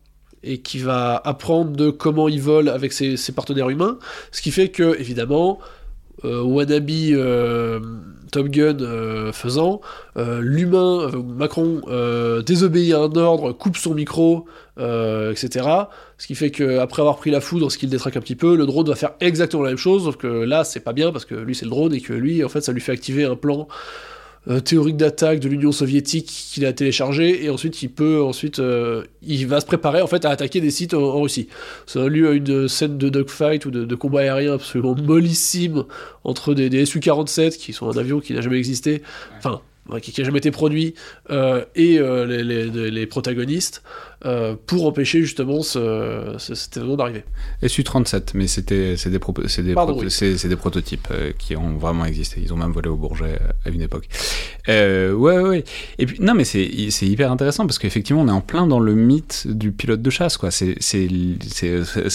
et 0.45 0.59
qui 0.59 0.77
va 0.77 1.19
apprendre 1.25 1.71
de 1.71 1.89
comment 1.89 2.29
il 2.29 2.39
vole 2.39 2.69
avec 2.69 2.93
ses, 2.93 3.17
ses 3.17 3.31
partenaires 3.31 3.69
humains, 3.69 3.97
ce 4.31 4.41
qui 4.41 4.51
fait 4.51 4.69
que, 4.69 4.97
évidemment, 4.99 5.59
euh, 6.23 6.41
wannabe 6.41 6.89
euh, 6.89 7.80
Top 8.32 8.47
Gun 8.47 8.78
euh, 8.82 9.32
faisant, 9.32 9.82
l'humain, 10.15 11.12
Macron, 11.25 11.82
désobéit 12.45 12.93
à 12.93 12.99
un 12.99 13.15
ordre, 13.15 13.51
coupe 13.51 13.78
son 13.78 13.93
micro, 13.93 14.45
etc. 14.78 15.67
Ce 16.17 16.28
qui 16.28 16.36
fait 16.36 16.51
qu'après 16.51 17.01
avoir 17.01 17.17
pris 17.17 17.32
la 17.32 17.41
foudre, 17.41 17.71
ce 17.71 17.78
qu'il 17.78 17.89
détraque 17.89 18.17
un 18.17 18.21
petit 18.21 18.36
peu, 18.36 18.56
le 18.56 18.65
drone 18.65 18.88
va 18.88 18.95
faire 18.95 19.13
exactement 19.19 19.63
la 19.63 19.69
même 19.69 19.78
chose, 19.78 20.04
sauf 20.04 20.17
que 20.17 20.28
là, 20.28 20.63
c'est 20.63 20.82
pas 20.82 20.93
bien, 20.93 21.12
parce 21.12 21.25
que 21.25 21.36
lui, 21.36 21.56
c'est 21.56 21.65
le 21.65 21.71
drone, 21.71 21.93
et 21.93 22.01
que 22.01 22.13
lui, 22.13 22.43
en 22.43 22.49
fait, 22.49 22.62
ça 22.62 22.71
lui 22.71 22.82
fait 22.82 22.91
activer 22.91 23.25
un 23.25 23.36
plan 23.36 23.67
théorique 24.63 24.97
d'attaque 24.97 25.39
de 25.39 25.49
l'Union 25.49 25.71
soviétique 25.71 26.27
qu'il 26.27 26.65
a 26.65 26.73
téléchargé 26.73 27.43
et 27.43 27.49
ensuite 27.49 27.81
il 27.81 27.89
peut 27.89 28.21
ensuite 28.21 28.60
euh, 28.60 29.03
il 29.23 29.47
va 29.47 29.60
se 29.60 29.65
préparer 29.65 30.01
en 30.01 30.08
fait 30.08 30.23
à 30.25 30.29
attaquer 30.29 30.62
des 30.62 30.71
sites 30.71 30.93
en, 30.93 31.19
Russie. 31.19 31.47
Ça 31.88 32.03
a 32.03 32.08
lieu 32.08 32.29
à 32.29 32.34
une 32.34 32.67
scène 32.67 32.97
de 32.97 33.10
dogfight 33.10 33.65
ou 33.65 33.71
de, 33.71 33.95
combat 33.95 34.21
aérien 34.21 34.53
absolument 34.53 34.95
mollissime 34.95 35.86
entre 36.23 36.53
des, 36.53 36.69
des 36.69 36.86
Su-47 36.86 37.58
qui 37.58 37.73
sont 37.73 37.89
un 37.89 37.97
avion 37.97 38.19
qui 38.19 38.34
n'a 38.34 38.41
jamais 38.41 38.58
existé, 38.58 39.01
enfin 39.38 39.62
qui, 40.01 40.11
qui 40.11 40.21
a 40.21 40.23
jamais 40.23 40.39
été 40.39 40.51
produit 40.51 40.93
euh, 41.29 41.63
et 41.75 41.99
euh, 41.99 42.25
les, 42.25 42.43
les- 42.43 42.91
les 42.91 43.05
protagonistes 43.05 43.83
euh, 44.25 44.55
pour 44.65 44.87
empêcher 44.87 45.21
justement 45.21 45.61
ce, 45.61 46.33
ce- 46.39 46.55
cet 46.55 46.77
événement 46.77 46.95
d'arriver. 46.95 47.23
SU-37, 47.61 48.31
mais 48.33 48.47
c'était 48.47 48.95
c'est 48.97 49.09
des, 49.11 49.19
c'est 49.47 49.61
des, 49.63 49.73
Pardon, 49.75 49.93
des 50.01 50.55
prototypes 50.55 51.07
qui 51.37 51.55
ont 51.55 51.77
vraiment 51.77 52.05
existé. 52.05 52.41
Ils 52.43 52.51
ont 52.53 52.57
même 52.57 52.71
volé 52.71 52.89
au 52.89 52.95
Bourget 52.95 53.37
à 53.65 53.69
une 53.69 53.81
époque. 53.81 54.07
Ouais, 54.67 55.11
ouais, 55.13 55.37
ouais. 55.39 55.63
Et 55.99 56.05
puis, 56.07 56.17
non, 56.19 56.33
mais 56.33 56.43
c'est 56.45 56.65
hyper 56.65 57.31
intéressant 57.31 57.67
parce 57.67 57.77
qu'effectivement, 57.77 58.21
on 58.23 58.27
est 58.27 58.31
en 58.31 58.41
plein 58.41 58.65
dans 58.67 58.79
le 58.79 58.95
mythe 58.95 59.45
du 59.47 59.71
pilote 59.71 60.01
de 60.01 60.09
chasse, 60.09 60.37
quoi. 60.37 60.49
C'est 60.51 60.75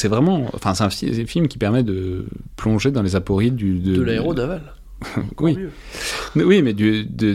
vraiment. 0.08 0.50
Enfin, 0.54 0.74
c'est 0.74 0.84
un, 0.84 0.90
fi- 0.90 1.26
film 1.26 1.48
qui 1.48 1.58
permet 1.58 1.82
de 1.82 2.26
plonger 2.56 2.90
dans 2.90 3.02
les 3.02 3.14
apories 3.16 3.50
du. 3.52 3.78
De, 3.78 3.94
De 3.96 4.02
l'aéronaval. 4.02 4.62
Oui. 5.38 5.56
Mais 6.34 6.44
Oui, 6.44 6.62
mais 6.62 6.74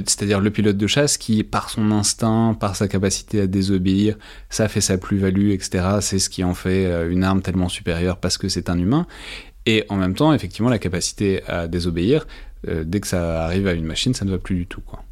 c'est-à-dire 0.06 0.40
le 0.40 0.50
pilote 0.52 0.78
de 0.78 0.88
chasse 0.88 1.18
qui, 1.18 1.44
par 1.44 1.70
son 1.70 1.92
instinct, 1.92 2.56
par 2.60 2.76
sa 2.76 2.88
capacité 2.88 3.42
à 3.42 3.48
désobéir, 3.48 4.18
ça 4.50 4.68
fait 4.68 4.82
sa 4.82 4.98
plus-value, 4.98 5.50
etc. 5.52 5.98
C'est 6.02 6.20
ce 6.20 6.30
qui 6.30 6.44
en 6.44 6.54
fait 6.54 6.86
euh, 6.86 7.10
une 7.10 7.24
arme 7.24 7.42
tellement 7.42 7.70
supérieure 7.70 8.18
parce 8.18 8.38
que 8.38 8.50
c'est 8.50 8.70
un 8.70 8.78
humain. 8.78 9.08
Et 9.66 9.84
en 9.90 9.96
même 9.96 10.14
temps, 10.14 10.32
effectivement, 10.34 10.70
la 10.70 10.78
capacité 10.80 11.44
à 11.48 11.68
désobéir, 11.68 12.28
euh, 12.68 12.84
dès 12.86 13.00
que 13.00 13.08
ça 13.08 13.44
arrive 13.46 13.68
à 13.68 13.74
une 13.74 13.86
machine, 13.86 14.14
ça 14.14 14.24
ne 14.26 14.32
va 14.32 14.38
plus 14.38 14.56
du 14.56 14.68
tout, 14.68 14.82
quoi. 14.82 15.04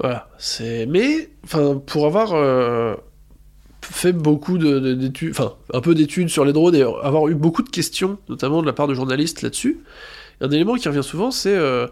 Voilà, 0.00 0.28
c'est. 0.38 0.86
Mais, 0.86 1.30
enfin, 1.44 1.80
pour 1.86 2.04
avoir 2.04 2.32
euh, 2.34 2.94
fait 3.80 4.12
beaucoup 4.12 4.58
de- 4.58 4.78
de- 4.78 4.94
d'études, 4.94 5.30
enfin, 5.30 5.54
un 5.72 5.80
peu 5.80 5.94
d'études 5.94 6.28
sur 6.28 6.44
les 6.44 6.52
drones 6.52 6.74
et 6.74 6.82
avoir 6.82 7.28
eu 7.28 7.34
beaucoup 7.34 7.62
de 7.62 7.70
questions, 7.70 8.18
notamment 8.28 8.60
de 8.60 8.66
la 8.66 8.72
part 8.74 8.88
de 8.88 8.94
journalistes 8.94 9.40
là-dessus, 9.42 9.78
un 10.40 10.50
élément 10.50 10.74
qui 10.74 10.88
revient 10.88 11.02
souvent, 11.04 11.30
c'est. 11.30 11.54
euh, 11.56 11.86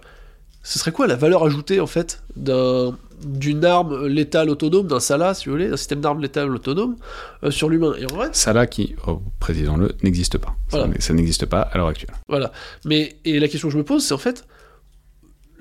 ce 0.64 0.78
serait 0.78 0.92
quoi 0.92 1.06
la 1.08 1.16
valeur 1.16 1.44
ajoutée, 1.44 1.80
en 1.80 1.86
fait, 1.86 2.22
d'un 2.36 2.96
d'une 3.24 3.64
arme 3.64 4.06
létale 4.08 4.50
autonome, 4.50 4.88
d'un 4.88 4.98
SALA, 4.98 5.32
si 5.34 5.46
vous 5.46 5.52
voulez, 5.52 5.68
d'un 5.68 5.76
système 5.76 6.00
d'armes 6.00 6.20
létale 6.20 6.52
autonome, 6.52 6.96
euh, 7.44 7.52
sur 7.52 7.68
l'humain 7.68 7.94
Et 7.96 8.04
en 8.10 8.14
vrai, 8.16 8.28
Ça 8.32 8.52
là, 8.52 8.66
qui, 8.66 8.96
oh, 9.06 9.22
précisons-le, 9.38 9.92
n'existe 10.02 10.38
pas. 10.38 10.48
Ça 10.70 10.78
Voilà. 10.78 10.86
n- 10.86 10.96
Ça 11.00 11.14
n'existe 11.14 11.46
pas 11.46 11.60
à 11.60 11.78
l'heure 11.78 11.86
actuelle. 11.86 12.10
Voilà. 12.28 12.50
Mais 12.84 13.14
et 13.24 13.38
la 13.38 13.46
question 13.46 13.68
que 13.68 13.72
je 13.74 13.78
me 13.78 13.84
pose, 13.84 14.04
c'est 14.04 14.14
en 14.14 14.18
fait 14.18 14.44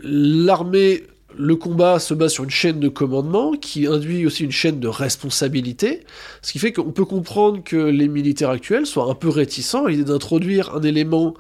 l'armée, 0.04 1.04
le 1.38 1.56
combat 1.56 2.00
se 2.00 2.14
base 2.14 2.32
sur 2.34 2.44
une 2.44 2.50
chaîne 2.50 2.80
de 2.80 2.90
commandement 2.90 3.54
qui 3.54 3.88
induit 3.88 4.26
aussi 4.26 4.44
une 4.44 4.52
chaîne 4.52 4.80
de 4.80 4.88
responsabilité, 4.88 6.04
ce 6.42 6.52
qui 6.52 6.60
fait 6.60 6.74
qu'on 6.74 6.92
peut 6.92 7.06
comprendre 7.06 7.64
que 7.64 7.78
les 7.78 8.08
militaires 8.08 8.50
actuels 8.50 8.86
soient 8.86 9.10
un 9.10 9.16
peu 9.16 9.30
réticents 9.30 9.86
à 9.86 9.90
l'idée 9.90 10.04
d'introduire 10.04 10.76
un 10.76 10.82
élément 10.82 11.36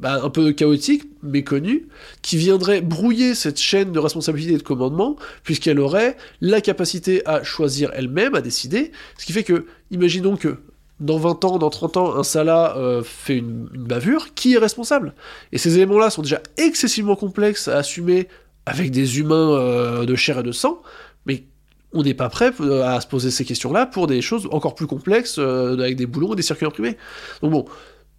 bah, 0.00 0.20
un 0.22 0.30
peu 0.30 0.52
chaotique, 0.52 1.04
méconnue, 1.22 1.86
qui 2.20 2.36
viendrait 2.36 2.80
brouiller 2.80 3.34
cette 3.34 3.60
chaîne 3.60 3.92
de 3.92 3.98
responsabilité 3.98 4.54
et 4.54 4.58
de 4.58 4.62
commandement, 4.62 5.16
puisqu'elle 5.44 5.78
aurait 5.78 6.16
la 6.40 6.60
capacité 6.60 7.24
à 7.26 7.44
choisir 7.44 7.90
elle-même, 7.94 8.34
à 8.34 8.40
décider, 8.40 8.90
ce 9.18 9.24
qui 9.24 9.32
fait 9.32 9.44
que, 9.44 9.66
imaginons 9.90 10.36
que 10.36 10.58
dans 11.00 11.18
20 11.18 11.44
ans, 11.44 11.58
dans 11.58 11.70
30 11.70 11.96
ans, 11.96 12.16
un 12.16 12.22
Salah 12.22 12.76
euh, 12.76 13.02
fait 13.02 13.36
une, 13.36 13.68
bavure, 13.72 14.34
qui 14.34 14.54
est 14.54 14.58
responsable? 14.58 15.14
Et 15.52 15.58
ces 15.58 15.76
éléments-là 15.76 16.10
sont 16.10 16.22
déjà 16.22 16.40
excessivement 16.56 17.16
complexes 17.16 17.68
à 17.68 17.78
assumer 17.78 18.28
avec 18.66 18.90
des 18.90 19.18
humains 19.18 19.52
euh, 19.52 20.06
de 20.06 20.14
chair 20.16 20.38
et 20.38 20.42
de 20.42 20.52
sang, 20.52 20.82
mais 21.26 21.44
on 21.92 22.02
n'est 22.02 22.14
pas 22.14 22.28
prêt 22.28 22.52
euh, 22.60 22.84
à 22.84 23.00
se 23.00 23.06
poser 23.06 23.30
ces 23.30 23.44
questions-là 23.44 23.86
pour 23.86 24.06
des 24.06 24.22
choses 24.22 24.48
encore 24.50 24.74
plus 24.74 24.86
complexes, 24.86 25.38
avec 25.38 25.96
des 25.96 26.06
boulons 26.06 26.32
et 26.32 26.36
des 26.36 26.42
circuits 26.42 26.66
imprimés. 26.66 26.96
Donc 27.42 27.52
bon, 27.52 27.64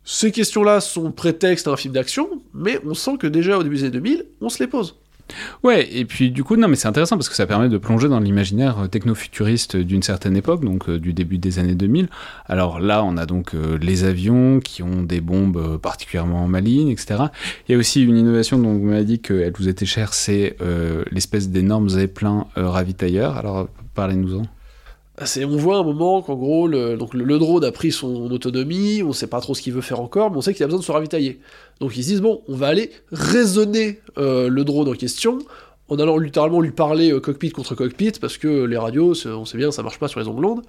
ces 0.05 0.31
questions-là 0.31 0.79
sont 0.79 1.11
prétexte 1.11 1.67
à 1.67 1.71
un 1.71 1.77
film 1.77 1.93
d'action, 1.93 2.29
mais 2.53 2.79
on 2.85 2.93
sent 2.93 3.17
que 3.19 3.27
déjà 3.27 3.57
au 3.57 3.63
début 3.63 3.75
des 3.77 3.83
années 3.83 3.91
2000, 3.91 4.25
on 4.39 4.49
se 4.49 4.63
les 4.63 4.67
pose. 4.67 4.95
Ouais, 5.63 5.89
et 5.91 6.05
puis 6.05 6.29
du 6.29 6.43
coup, 6.43 6.55
non, 6.55 6.67
mais 6.67 6.75
c'est 6.75 6.87
intéressant 6.87 7.17
parce 7.17 7.29
que 7.29 7.35
ça 7.35 7.47
permet 7.47 7.69
de 7.69 7.77
plonger 7.77 8.07
dans 8.07 8.19
l'imaginaire 8.19 8.79
euh, 8.79 8.87
techno-futuriste 8.87 9.75
d'une 9.75 10.03
certaine 10.03 10.37
époque, 10.37 10.63
donc 10.63 10.87
euh, 10.87 10.99
du 10.99 11.13
début 11.13 11.37
des 11.37 11.57
années 11.57 11.73
2000. 11.73 12.07
Alors 12.45 12.79
là, 12.79 13.03
on 13.03 13.17
a 13.17 13.25
donc 13.25 13.55
euh, 13.55 13.77
les 13.81 14.03
avions 14.03 14.59
qui 14.59 14.83
ont 14.83 15.01
des 15.01 15.21
bombes 15.21 15.57
euh, 15.57 15.77
particulièrement 15.77 16.47
malignes, 16.47 16.89
etc. 16.89 17.23
Il 17.67 17.71
y 17.71 17.75
a 17.75 17.77
aussi 17.77 18.03
une 18.03 18.17
innovation 18.17 18.59
dont 18.59 18.73
vous 18.73 18.85
m'avez 18.85 19.03
dit 19.03 19.19
qu'elle 19.19 19.53
vous 19.57 19.67
était 19.67 19.87
chère, 19.87 20.13
c'est 20.13 20.55
euh, 20.61 21.03
l'espèce 21.11 21.49
d'énorme 21.49 21.89
zeppelin 21.89 22.47
euh, 22.57 22.69
ravitailleur. 22.69 23.37
Alors, 23.37 23.67
parlez-nous-en. 23.95 24.43
On 25.21 25.57
voit 25.57 25.77
un 25.77 25.83
moment 25.83 26.21
qu'en 26.21 26.35
gros, 26.35 26.67
le, 26.67 26.97
drone 27.37 27.63
a 27.63 27.71
pris 27.71 27.91
son 27.91 28.29
autonomie, 28.31 29.01
on 29.01 29.13
sait 29.13 29.27
pas 29.27 29.39
trop 29.39 29.55
ce 29.55 29.61
qu'il 29.61 29.73
veut 29.73 29.81
faire 29.81 30.01
encore, 30.01 30.29
mais 30.29 30.37
on 30.37 30.41
sait 30.41 30.53
qu'il 30.53 30.63
a 30.63 30.67
besoin 30.67 30.81
de 30.81 30.85
se 30.85 30.91
ravitailler. 30.91 31.39
Donc 31.79 31.95
ils 31.95 32.03
se 32.03 32.09
disent, 32.09 32.21
bon, 32.21 32.41
on 32.47 32.55
va 32.55 32.67
aller 32.67 32.91
raisonner 33.11 34.01
euh, 34.17 34.49
le 34.49 34.63
drone 34.65 34.89
en 34.89 34.93
question, 34.93 35.39
en 35.87 35.99
allant 35.99 36.17
littéralement 36.17 36.59
lui 36.59 36.71
parler 36.71 37.13
euh, 37.13 37.21
cockpit 37.21 37.51
contre 37.51 37.75
cockpit, 37.75 38.13
parce 38.19 38.37
que 38.37 38.65
les 38.65 38.77
radios, 38.77 39.13
on 39.25 39.45
sait 39.45 39.57
bien, 39.57 39.71
ça 39.71 39.83
marche 39.83 39.99
pas 39.99 40.09
sur 40.09 40.19
les 40.19 40.27
ondes 40.27 40.41
longues. 40.41 40.63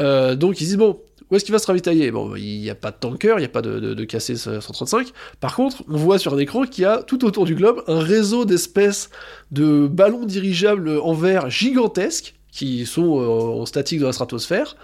Euh, 0.00 0.34
donc 0.34 0.60
ils 0.60 0.64
se 0.64 0.70
disent, 0.70 0.78
bon, 0.78 0.98
où 1.30 1.36
est-ce 1.36 1.44
qu'il 1.44 1.52
va 1.52 1.60
se 1.60 1.66
ravitailler? 1.66 2.10
Bon, 2.10 2.34
il 2.34 2.60
n'y 2.60 2.70
a 2.70 2.74
pas 2.74 2.90
de 2.90 2.96
tanker, 2.98 3.34
il 3.36 3.40
n'y 3.40 3.44
a 3.44 3.48
pas 3.48 3.62
de, 3.62 3.78
de, 3.78 3.94
de 3.94 4.04
KC-135. 4.04 5.12
Par 5.38 5.54
contre, 5.54 5.84
on 5.88 5.96
voit 5.96 6.18
sur 6.18 6.34
un 6.34 6.38
écran 6.38 6.64
qu'il 6.64 6.82
y 6.82 6.86
a 6.86 7.04
tout 7.04 7.24
autour 7.24 7.44
du 7.44 7.54
globe 7.54 7.84
un 7.86 8.00
réseau 8.00 8.44
d'espèces 8.44 9.10
de 9.52 9.86
ballons 9.86 10.24
dirigeables 10.24 10.98
en 10.98 11.12
verre 11.12 11.50
gigantesques, 11.50 12.34
qui 12.50 12.86
sont 12.86 13.20
euh, 13.20 13.60
en 13.60 13.66
statique 13.66 14.00
dans 14.00 14.06
la 14.06 14.12
stratosphère, 14.12 14.76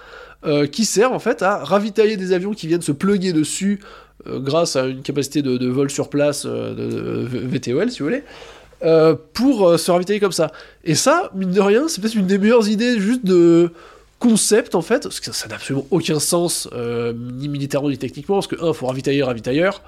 euh, 0.44 0.66
qui 0.66 0.84
servent 0.84 1.12
en 1.12 1.20
fait 1.20 1.40
à 1.42 1.58
ravitailler 1.58 2.16
des 2.16 2.32
avions 2.32 2.52
qui 2.52 2.66
viennent 2.66 2.82
se 2.82 2.90
plugger 2.90 3.32
dessus 3.32 3.78
euh, 4.26 4.40
grâce 4.40 4.74
à 4.74 4.86
une 4.86 5.02
capacité 5.02 5.40
de, 5.40 5.68
vol 5.68 5.88
sur 5.88 6.10
place 6.10 6.46
euh, 6.46 6.74
de, 6.74 7.46
VTOL, 7.46 7.92
si 7.92 8.00
vous 8.00 8.06
voulez, 8.06 8.24
pour 9.34 9.78
se 9.78 9.90
ravitailler 9.92 10.18
comme 10.18 10.32
ça. 10.32 10.50
Et 10.82 10.96
ça, 10.96 11.30
mine 11.36 11.52
de 11.52 11.60
rien, 11.60 11.86
c'est 11.86 12.00
peut-être 12.00 12.16
une 12.16 12.26
des 12.26 12.38
meilleures 12.38 12.68
idées 12.68 12.98
juste 12.98 13.24
de 13.24 13.70
concept 14.18 14.74
en 14.74 14.82
fait, 14.82 15.04
parce 15.04 15.20
que 15.20 15.30
ça 15.32 15.46
n'a 15.46 15.54
absolument 15.54 15.86
aucun 15.92 16.18
sens, 16.18 16.68
ni 17.14 17.48
militairement 17.48 17.90
ni 17.90 17.98
techniquement, 17.98 18.34
parce 18.36 18.48
que, 18.48 18.60
un, 18.60 18.72
faut 18.72 18.86
ravitailler, 18.86 19.22
ravitailleur, 19.22 19.80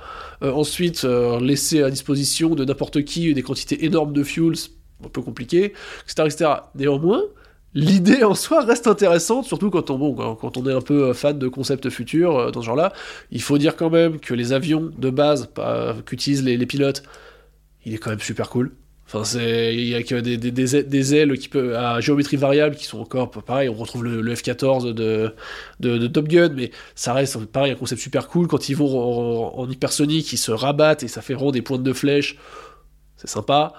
euh, 0.44 0.52
ensuite, 0.52 1.02
laisser 1.02 1.82
à 1.82 1.90
disposition 1.90 2.54
de 2.54 2.64
n'importe 2.64 3.02
qui 3.02 3.34
des 3.34 3.42
quantités 3.42 3.84
énormes 3.84 4.12
de 4.12 4.22
fuel, 4.22 4.52
un 5.04 5.08
peu 5.08 5.20
compliqué, 5.20 5.72
etc. 6.04 6.22
etc. 6.26 6.50
Néanmoins, 6.76 7.24
l'idée 7.74 8.22
en 8.24 8.34
soi 8.34 8.64
reste 8.64 8.86
intéressante, 8.86 9.46
surtout 9.46 9.70
quand 9.70 9.90
on, 9.90 10.66
est 10.66 10.72
un 10.72 10.80
peu 10.80 11.08
euh, 11.10 11.14
fan 11.14 11.38
de 11.38 11.48
concepts 11.48 11.90
futurs 11.90 12.36
euh, 12.38 12.50
dans 12.50 12.60
ce 12.60 12.66
genre-là. 12.66 12.92
Il 13.30 13.42
faut 13.42 13.58
dire 13.58 13.76
quand 13.76 13.90
même 13.90 14.20
que 14.20 14.34
les 14.34 14.52
avions 14.52 14.90
de 14.96 15.10
base 15.10 15.46
pas- 15.46 15.96
qu'utilisent 16.06 16.44
les, 16.44 16.66
pilotes, 16.66 17.02
il 17.84 17.94
est 17.94 17.98
quand 17.98 18.10
même 18.10 18.20
super 18.20 18.48
cool. 18.50 18.72
Enfin, 19.06 19.38
il 19.38 19.84
y 19.86 19.94
a 19.94 20.02
que 20.02 20.14
des, 20.14 20.38
des, 20.38 21.14
ailes- 21.14 21.38
qui 21.38 21.48
peuvent, 21.48 21.74
à 21.74 22.00
géométrie 22.00 22.36
variable 22.36 22.74
qui 22.74 22.86
sont 22.86 23.00
encore 23.00 23.30
pareil. 23.30 23.68
On 23.68 23.74
retrouve 23.74 24.02
le, 24.04 24.22
le 24.22 24.34
F-14 24.34 24.94
de, 24.94 25.34
de, 25.80 25.98
de 25.98 26.06
Top 26.06 26.26
Gun, 26.26 26.50
mais 26.56 26.70
ça 26.94 27.12
reste 27.12 27.44
pareil, 27.46 27.72
un 27.72 27.74
concept 27.76 28.00
super 28.00 28.28
cool. 28.28 28.48
Quand 28.48 28.68
ils 28.70 28.76
vont 28.76 28.98
en, 28.98 29.60
en 29.60 29.70
hypersonique, 29.70 30.32
ils 30.32 30.38
se 30.38 30.52
rabattent 30.52 31.02
et 31.02 31.08
ça 31.08 31.20
fait 31.20 31.34
rond 31.34 31.50
des 31.50 31.60
pointes 31.62 31.82
de 31.82 31.92
flèche. 31.92 32.38
C'est 33.16 33.28
sympa. 33.28 33.72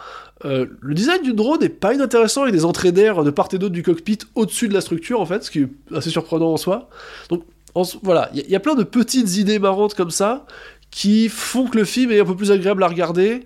Euh, 0.43 0.65
le 0.81 0.93
design 0.93 1.21
du 1.21 1.33
drone 1.33 1.63
est 1.63 1.69
pas 1.69 1.93
inintéressant 1.93 2.41
avec 2.41 2.53
des 2.53 2.65
entrées 2.65 2.91
d'air 2.91 3.23
de 3.23 3.29
part 3.29 3.47
et 3.53 3.57
d'autre 3.57 3.73
du 3.73 3.83
cockpit 3.83 4.17
au-dessus 4.35 4.67
de 4.67 4.73
la 4.73 4.81
structure 4.81 5.21
en 5.21 5.25
fait, 5.25 5.43
ce 5.45 5.49
qui 5.51 5.59
est 5.59 5.69
assez 5.95 6.09
surprenant 6.09 6.51
en 6.51 6.57
soi. 6.57 6.89
Donc 7.29 7.43
en 7.73 7.83
voilà, 8.03 8.29
il 8.33 8.39
y, 8.39 8.41
a- 8.41 8.45
il 8.45 8.51
y 8.51 8.55
a 8.55 8.59
plein 8.59 8.75
de 8.75 8.83
petites 8.83 9.37
idées 9.37 9.59
marrantes 9.59 9.93
comme 9.93 10.11
ça 10.11 10.45
qui 10.91 11.29
font 11.29 11.67
que 11.67 11.77
le 11.77 11.85
film 11.85 12.11
est 12.11 12.19
un 12.19 12.25
peu 12.25 12.35
plus 12.35 12.51
agréable 12.51 12.83
à 12.83 12.87
regarder, 12.87 13.45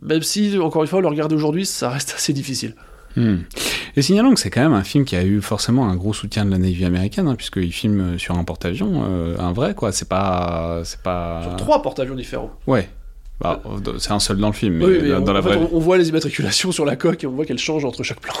même 0.00 0.22
si 0.22 0.56
encore 0.58 0.82
une 0.82 0.88
fois 0.88 1.00
le 1.00 1.08
regarder 1.08 1.34
aujourd'hui 1.34 1.66
ça 1.66 1.90
reste 1.90 2.12
assez 2.16 2.32
difficile. 2.32 2.76
Hmm. 3.16 3.38
Et 3.96 4.02
signalons 4.02 4.32
que 4.34 4.38
c'est 4.38 4.50
quand 4.50 4.60
même 4.62 4.74
un 4.74 4.84
film 4.84 5.04
qui 5.04 5.16
a 5.16 5.24
eu 5.24 5.40
forcément 5.40 5.88
un 5.88 5.96
gros 5.96 6.12
soutien 6.12 6.44
de 6.44 6.50
la 6.52 6.58
Navy 6.58 6.84
américaine, 6.84 7.26
hein, 7.26 7.34
puisqu'il 7.34 7.72
filme 7.72 8.16
sur 8.16 8.36
un 8.38 8.44
porte-avions, 8.44 9.02
euh, 9.08 9.36
un 9.40 9.52
vrai, 9.52 9.74
quoi. 9.74 9.90
C'est 9.90 10.08
pas. 10.08 10.82
C'est 10.84 11.00
pas. 11.02 11.42
Sur 11.42 11.56
trois 11.56 11.82
porte-avions 11.82 12.14
différents. 12.14 12.52
Ouais. 12.68 12.88
Bah, 13.40 13.62
c'est 13.98 14.10
un 14.10 14.18
seul 14.18 14.38
dans 14.38 14.48
le 14.48 14.52
film, 14.52 14.74
mais, 14.74 14.84
oui, 14.84 14.98
mais 15.00 15.08
dans, 15.10 15.22
on, 15.22 15.32
la 15.32 15.38
en 15.38 15.42
fait, 15.44 15.54
vraie 15.56 15.68
on, 15.72 15.78
voit 15.78 15.96
les 15.96 16.08
immatriculations 16.08 16.72
sur 16.72 16.84
la 16.84 16.96
coque 16.96 17.22
et 17.22 17.26
on 17.28 17.30
voit 17.32 17.44
qu'elles 17.44 17.58
changent 17.58 17.84
entre 17.84 18.02
chaque 18.02 18.20
plan. 18.20 18.34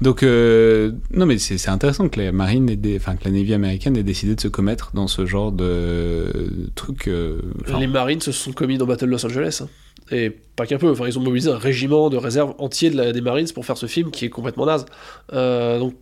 Donc, 0.00 0.24
euh, 0.24 0.90
non, 1.12 1.24
mais 1.24 1.38
c'est 1.38 1.68
intéressant 1.68 2.08
que 2.08 2.20
la 2.20 2.32
marine, 2.32 2.68
ait 2.68 2.74
des- 2.76 2.96
enfin 2.96 3.14
que 3.14 3.24
la 3.24 3.30
Navy 3.30 3.54
américaine 3.54 3.96
ait 3.96 4.02
décidé 4.02 4.34
de 4.34 4.40
se 4.40 4.48
commettre 4.48 4.90
dans 4.94 5.06
ce 5.06 5.24
genre 5.24 5.52
de 5.52 6.26
truc. 6.74 7.06
euh, 7.06 7.40
les 7.78 7.86
Marines 7.86 8.20
se 8.20 8.32
sont 8.32 8.52
commis 8.52 8.76
dans 8.76 8.86
Battle 8.86 9.06
Los 9.06 9.24
Angeles. 9.24 9.60
hein. 9.62 9.68
Et 10.10 10.30
pas 10.56 10.66
qu'un 10.66 10.78
peu, 10.78 10.90
enfin, 10.90 11.06
ils 11.06 11.16
ont 11.18 11.22
mobilisé 11.22 11.50
un 11.50 11.56
régiment 11.58 12.10
de 12.10 12.16
réserve 12.16 12.54
entier 12.58 12.90
de 12.90 12.96
la- 12.96 13.12
des 13.12 13.20
Marines 13.20 13.46
pour 13.54 13.64
faire 13.64 13.76
ce 13.78 13.86
film 13.86 14.10
qui 14.10 14.24
est 14.24 14.30
complètement 14.30 14.66
naze. 14.66 14.84
Euh, 15.32 15.78
donc, 15.78 15.94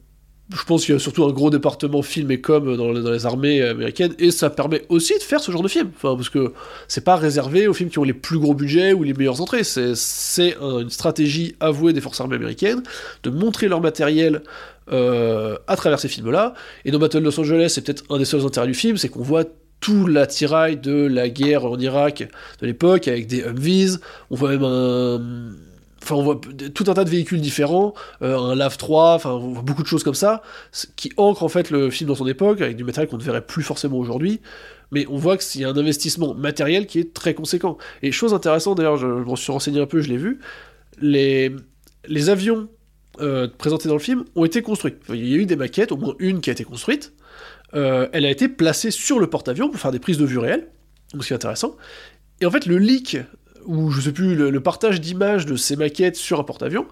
je 0.52 0.64
pense 0.64 0.84
qu'il 0.84 0.94
y 0.94 0.96
a 0.96 0.98
surtout 0.98 1.24
un 1.24 1.32
gros 1.32 1.50
département 1.50 2.02
film 2.02 2.30
et 2.30 2.40
com 2.40 2.76
dans, 2.76 2.90
les- 2.92 3.26
armées 3.26 3.62
américaines, 3.62 4.14
et 4.18 4.30
ça 4.30 4.50
permet 4.50 4.82
aussi 4.88 5.14
de 5.14 5.22
faire 5.22 5.40
ce 5.40 5.52
genre 5.52 5.62
de 5.62 5.68
film. 5.68 5.90
Enfin, 5.96 6.16
parce 6.16 6.28
que 6.28 6.52
c'est 6.88 7.04
pas 7.04 7.16
réservé 7.16 7.68
aux 7.68 7.74
films 7.74 7.90
qui 7.90 7.98
ont 7.98 8.04
les 8.04 8.12
plus 8.12 8.38
gros 8.38 8.54
budgets 8.54 8.92
ou 8.92 9.02
les 9.02 9.14
meilleures 9.14 9.40
entrées. 9.40 9.62
C'est, 9.64 9.94
c'est 9.94 10.56
un- 10.60 10.80
une 10.80 10.90
stratégie 10.90 11.54
avouée 11.60 11.92
des 11.92 12.00
forces 12.00 12.20
armées 12.20 12.36
américaines 12.36 12.82
de 13.22 13.30
montrer 13.30 13.68
leur 13.68 13.80
matériel 13.80 14.42
euh, 14.92 15.56
à 15.68 15.76
travers 15.76 16.00
ces 16.00 16.08
films-là. 16.08 16.54
Et 16.84 16.90
dans 16.90 16.98
Battle 16.98 17.18
Los 17.20 17.38
Angeles, 17.38 17.70
c'est 17.74 17.84
peut-être 17.84 18.04
un 18.10 18.18
des 18.18 18.24
seuls 18.24 18.44
intérêts 18.44 18.66
du 18.66 18.74
film, 18.74 18.96
c'est 18.96 19.08
qu'on 19.08 19.22
voit 19.22 19.44
tout 19.78 20.06
l'attirail 20.06 20.76
de 20.76 21.06
la 21.06 21.28
guerre 21.28 21.64
en 21.64 21.78
Irak 21.78 22.28
de 22.60 22.66
l'époque 22.66 23.06
avec 23.08 23.26
des 23.28 23.42
Humvees. 23.44 23.98
On 24.30 24.34
voit 24.36 24.50
même 24.50 24.64
un. 24.64 25.20
Enfin, 26.02 26.14
on 26.14 26.22
voit 26.22 26.40
tout 26.74 26.84
un 26.88 26.94
tas 26.94 27.04
de 27.04 27.10
véhicules 27.10 27.40
différents, 27.40 27.92
euh, 28.22 28.38
un 28.38 28.54
LAV 28.54 28.78
3, 28.78 29.14
enfin, 29.14 29.32
on 29.32 29.52
voit 29.52 29.62
beaucoup 29.62 29.82
de 29.82 29.86
choses 29.88 30.02
comme 30.02 30.14
ça, 30.14 30.42
qui 30.96 31.12
ancre 31.18 31.42
en 31.42 31.48
fait 31.48 31.70
le 31.70 31.90
film 31.90 32.08
dans 32.08 32.14
son 32.14 32.26
époque, 32.26 32.62
avec 32.62 32.76
du 32.76 32.84
matériel 32.84 33.08
qu'on 33.10 33.18
ne 33.18 33.22
verrait 33.22 33.44
plus 33.44 33.62
forcément 33.62 33.98
aujourd'hui. 33.98 34.40
Mais 34.92 35.06
on 35.08 35.16
voit 35.16 35.36
qu'il 35.36 35.60
y 35.60 35.64
a 35.64 35.68
un 35.68 35.76
investissement 35.76 36.34
matériel 36.34 36.86
qui 36.86 36.98
est 36.98 37.12
très 37.14 37.34
conséquent. 37.34 37.76
Et 38.02 38.12
chose 38.12 38.34
intéressante, 38.34 38.78
d'ailleurs, 38.78 38.96
je, 38.96 39.06
je 39.06 39.24
m'en 39.24 39.36
suis 39.36 39.52
renseigné 39.52 39.80
un 39.80 39.86
peu, 39.86 40.00
je 40.00 40.08
l'ai 40.08 40.16
vu, 40.16 40.40
les, 41.00 42.28
avions 42.28 42.68
euh, 43.20 43.48
présentés 43.48 43.88
dans 43.88 43.94
le 43.94 44.00
film 44.00 44.24
ont 44.34 44.44
été 44.44 44.62
construits. 44.62 44.94
Il 45.08 45.26
y 45.26 45.34
a 45.34 45.36
eu 45.36 45.46
des 45.46 45.56
maquettes, 45.56 45.92
au 45.92 45.96
moins 45.96 46.14
une 46.18 46.40
qui 46.40 46.50
a 46.50 46.52
été 46.52 46.64
construite. 46.64 47.12
Euh, 47.74 48.08
elle 48.12 48.26
a 48.26 48.30
été 48.30 48.48
placée 48.48 48.90
sur 48.90 49.18
le 49.18 49.28
porte-avions 49.28 49.70
pour 49.70 49.80
faire 49.80 49.92
des 49.92 49.98
prises 49.98 50.18
de 50.18 50.24
vue 50.24 50.38
réelles, 50.38 50.68
donc 51.12 51.24
c'est 51.24 51.34
intéressant. 51.34 51.76
Et 52.40 52.46
en 52.46 52.50
fait, 52.50 52.66
le 52.66 52.78
leak, 52.78 53.18
ou 53.66 53.90
je 53.90 54.00
sais 54.00 54.12
plus, 54.12 54.34
le, 54.34 54.60
partage 54.60 55.00
d'images 55.00 55.46
de 55.46 55.56
ces 55.56 55.76
maquettes 55.76 56.16
sur 56.16 56.40
un 56.40 56.44
porte-avions, 56.44 56.86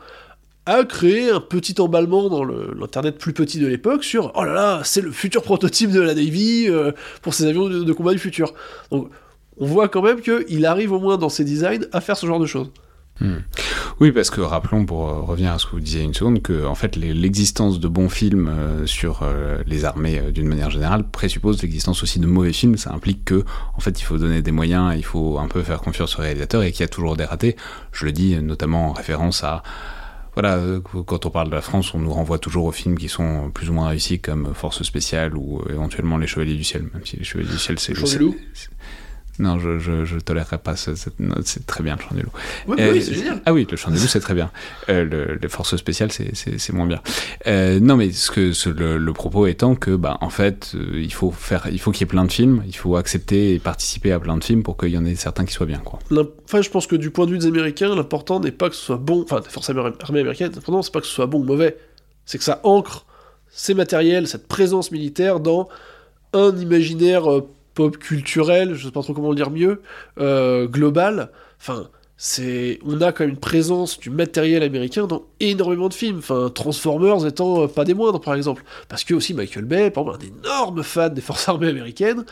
a 0.67 0.85
créé 0.85 1.31
un 1.31 1.41
petit 1.41 1.81
emballement 1.81 2.29
dans 2.29 2.45
l'internet 2.45 3.17
plus 3.17 3.33
petit 3.33 3.59
de 3.59 3.67
l'époque 3.67 4.05
sur 4.05 4.33
oh 4.35 4.45
là 4.45 4.53
là, 4.53 4.81
c'est 4.85 5.01
le 5.01 5.11
futur 5.11 5.43
prototype 5.43 5.91
de 5.91 6.01
la 6.01 6.15
Navy 6.15 6.67
euh, 6.69 6.93
pour 7.23 7.33
ces 7.33 7.47
avions 7.47 7.69
de, 7.69 7.85
de 7.85 7.93
combat 7.93 8.13
du 8.13 8.19
futur. 8.19 8.53
Donc 8.91 9.11
on 9.57 9.67
voit 9.67 9.89
quand 9.89 10.03
même 10.03 10.21
qu'il 10.21 10.67
arrive 10.67 10.93
au 10.93 11.01
moins 11.01 11.17
dans 11.17 11.31
ses 11.31 11.45
designs 11.45 11.87
à 11.93 12.01
faire 12.01 12.17
ce 12.17 12.27
genre 12.27 12.39
de 12.39 12.47
choses. 12.47 12.71
Hmm. 13.21 13.39
Oui, 14.01 14.13
parce 14.13 14.31
que 14.31 14.41
rappelons, 14.41 14.87
pour 14.87 15.09
euh, 15.09 15.21
revenir 15.21 15.53
à 15.53 15.59
ce 15.59 15.67
que 15.67 15.73
vous 15.73 15.81
disiez 15.81 16.03
une 16.03 16.15
seconde, 16.15 16.41
que 16.41 16.65
en 16.65 16.77
fait 16.77 16.95
l'existence 16.95 17.81
de 17.81 17.89
bons 17.89 18.09
films 18.09 18.49
euh, 18.49 18.87
sur 18.87 19.21
euh, 19.23 19.59
les 19.67 19.85
armées 19.85 20.31
d'une 20.33 20.47
manière 20.47 20.71
générale 20.71 21.03
présuppose 21.03 21.61
l'existence 21.63 22.03
aussi 22.03 22.21
de 22.21 22.27
mauvais 22.27 22.53
films. 22.53 22.77
Ça 22.77 22.93
implique 22.93 23.25
que 23.25 23.45
en 23.75 23.81
fait 23.81 24.01
il 24.01 24.05
faut 24.05 24.19
donner 24.19 24.41
des 24.41 24.53
moyens, 24.53 24.95
il 24.97 25.05
faut 25.05 25.39
un 25.39 25.49
peu 25.49 25.63
faire 25.63 25.81
confiance 25.81 26.17
au 26.19 26.23
réalisateur 26.23 26.63
et 26.63 26.71
qu'il 26.71 26.83
y 26.83 26.85
a 26.85 26.89
toujours 26.89 27.17
des 27.17 27.25
ratés. 27.25 27.57
Je 27.93 28.05
le 28.05 28.13
dis 28.13 28.37
notamment 28.37 28.91
en 28.91 28.93
référence 28.93 29.43
à 29.43 29.63
voilà, 30.35 30.61
quand 31.07 31.27
on 31.27 31.31
parle 31.31 31.49
de 31.49 31.55
la 31.55 31.63
France, 31.63 31.95
on 31.95 31.99
nous 31.99 32.13
renvoie 32.13 32.39
toujours 32.39 32.67
aux 32.67 32.73
films 32.73 32.97
qui 32.97 33.09
sont 33.09 33.51
plus 33.51 33.71
ou 33.71 33.73
moins 33.73 33.89
réussis 33.89 34.21
comme 34.21 34.55
Force 34.55 34.85
spéciale 34.85 35.37
ou 35.37 35.61
éventuellement 35.69 36.17
Les 36.17 36.29
Chevaliers 36.29 36.55
du 36.55 36.63
ciel, 36.63 36.83
même 36.95 37.05
si 37.05 37.17
Les 37.17 37.25
Chevaliers 37.25 37.51
du 37.51 37.59
ciel 37.59 37.81
c'est 37.81 37.95
Du 39.39 39.43
Loup 39.45 39.49
Non, 39.49 39.59
je, 39.59 39.79
je, 39.79 40.05
je 40.05 40.19
tolérerai 40.19 40.59
pas 40.59 40.77
ce- 40.77 40.95
cette 40.95 41.21
note, 41.21 41.47
c'est 41.47 41.65
très 41.67 41.83
bien 41.83 41.97
le 41.97 42.03
chant 42.03 42.15
du 42.15 42.23
loup. 42.23 42.31
Euh, 42.79 42.93
oui, 42.93 43.03
c'est 43.03 43.15
génial. 43.15 43.41
Ah 43.47 43.53
oui, 43.53 43.67
le 43.71 43.77
chant 43.77 43.91
des 43.91 43.99
loups, 43.99 44.07
c'est 44.07 44.21
très 44.21 44.35
bien. 44.35 44.51
Euh, 44.89 45.05
le- 45.05 45.39
les 45.41 45.49
forces 45.49 45.77
spéciales, 45.77 46.13
c'est- 46.13 46.73
moins 46.73 46.87
bien. 46.87 47.01
Euh, 47.47 47.81
non, 47.81 47.97
mais 47.97 48.11
ce 48.13 48.31
que, 48.31 48.53
ce- 48.53 48.69
le, 48.69 48.99
le 48.99 49.13
propos 49.13 49.47
étant 49.47 49.75
que, 49.75 49.93
bah, 49.97 50.19
en 50.21 50.31
fait, 50.31 50.73
il 50.95 51.13
faut 51.13 51.31
faire, 51.31 51.67
il 51.73 51.79
faut 51.81 51.91
qu'il 51.93 52.01
y 52.01 52.05
ait 52.05 52.07
plein 52.07 52.25
de 52.25 52.33
films, 52.33 52.63
il 52.67 52.77
faut 52.77 52.97
accepter 52.97 53.55
et 53.55 53.59
participer 53.59 54.13
à 54.13 54.21
plein 54.21 54.37
de 54.37 54.45
films 54.45 54.63
pour 54.63 54.77
qu'il 54.77 54.91
y 54.91 54.99
en 54.99 55.05
ait 55.05 55.15
certains 55.15 55.45
qui 55.45 55.53
soient 55.55 55.67
bien, 55.67 55.79
quoi. 55.79 55.99
Enfin, 56.45 56.61
je 56.63 56.71
pense 56.71 56.87
que 56.87 56.97
du 56.97 57.11
point 57.11 57.27
de 57.27 57.33
vue 57.33 57.39
des 57.39 57.47
Américains, 57.47 57.95
l'important 57.95 58.41
n'est 58.41 58.51
pas 58.53 58.69
que 58.71 58.75
ce 58.77 58.83
soit 58.85 58.97
bon, 58.97 59.23
enfin, 59.23 59.41
des 59.41 59.49
forces 59.49 59.71
armées 59.71 60.21
américaines, 60.21 60.53
l'important 60.55 60.83
c'est 60.83 60.93
pas 60.93 61.01
que 61.01 61.07
ce 61.07 61.13
soit 61.13 61.27
bon 61.27 61.41
ou 61.41 61.45
mauvais, 61.45 61.77
c'est 62.27 62.39
que 62.39 62.45
ça 62.45 62.61
ancre 62.65 63.07
ces 63.51 63.75
matériels, 63.75 64.27
cette 64.29 64.47
présence 64.49 64.91
militaire 64.91 65.41
dans 65.41 65.69
un 66.35 66.55
imaginaire 66.57 67.25
pop 67.79 67.97
culturel, 67.97 68.75
je 68.75 68.87
sais 68.87 68.91
pas 68.91 69.03
trop 69.03 69.15
comment 69.15 69.31
le 69.31 69.37
dire 69.37 69.53
mieux, 69.53 69.83
euh, 70.19 70.67
global. 70.67 71.31
Enfin, 71.61 71.89
on 72.21 73.01
a 73.01 73.13
quand 73.13 73.21
même 73.21 73.31
une 73.31 73.37
présence 73.37 73.99
du 74.01 74.11
matériel 74.11 74.63
américain 74.65 75.07
dans 75.07 75.23
énormément 75.39 75.89
de 75.89 75.95
films. 75.95 76.21
Transformers 76.55 77.25
étant 77.27 77.63
euh, 77.63 77.67
pas 77.69 77.85
des 77.85 77.95
moindres, 77.95 78.21
par 78.21 78.35
exemple, 78.35 78.65
parce 78.89 79.05
que 79.05 79.15
aussi 79.15 79.35
Michael 79.35 79.65
Bay, 79.65 79.91
par 79.91 80.05
exemple, 80.05 80.25
un 80.25 80.41
énorme 80.41 80.83
fan 80.83 81.15
des 81.15 81.21
forces 81.21 81.49
armées 81.49 81.69
américaines, 81.69 82.25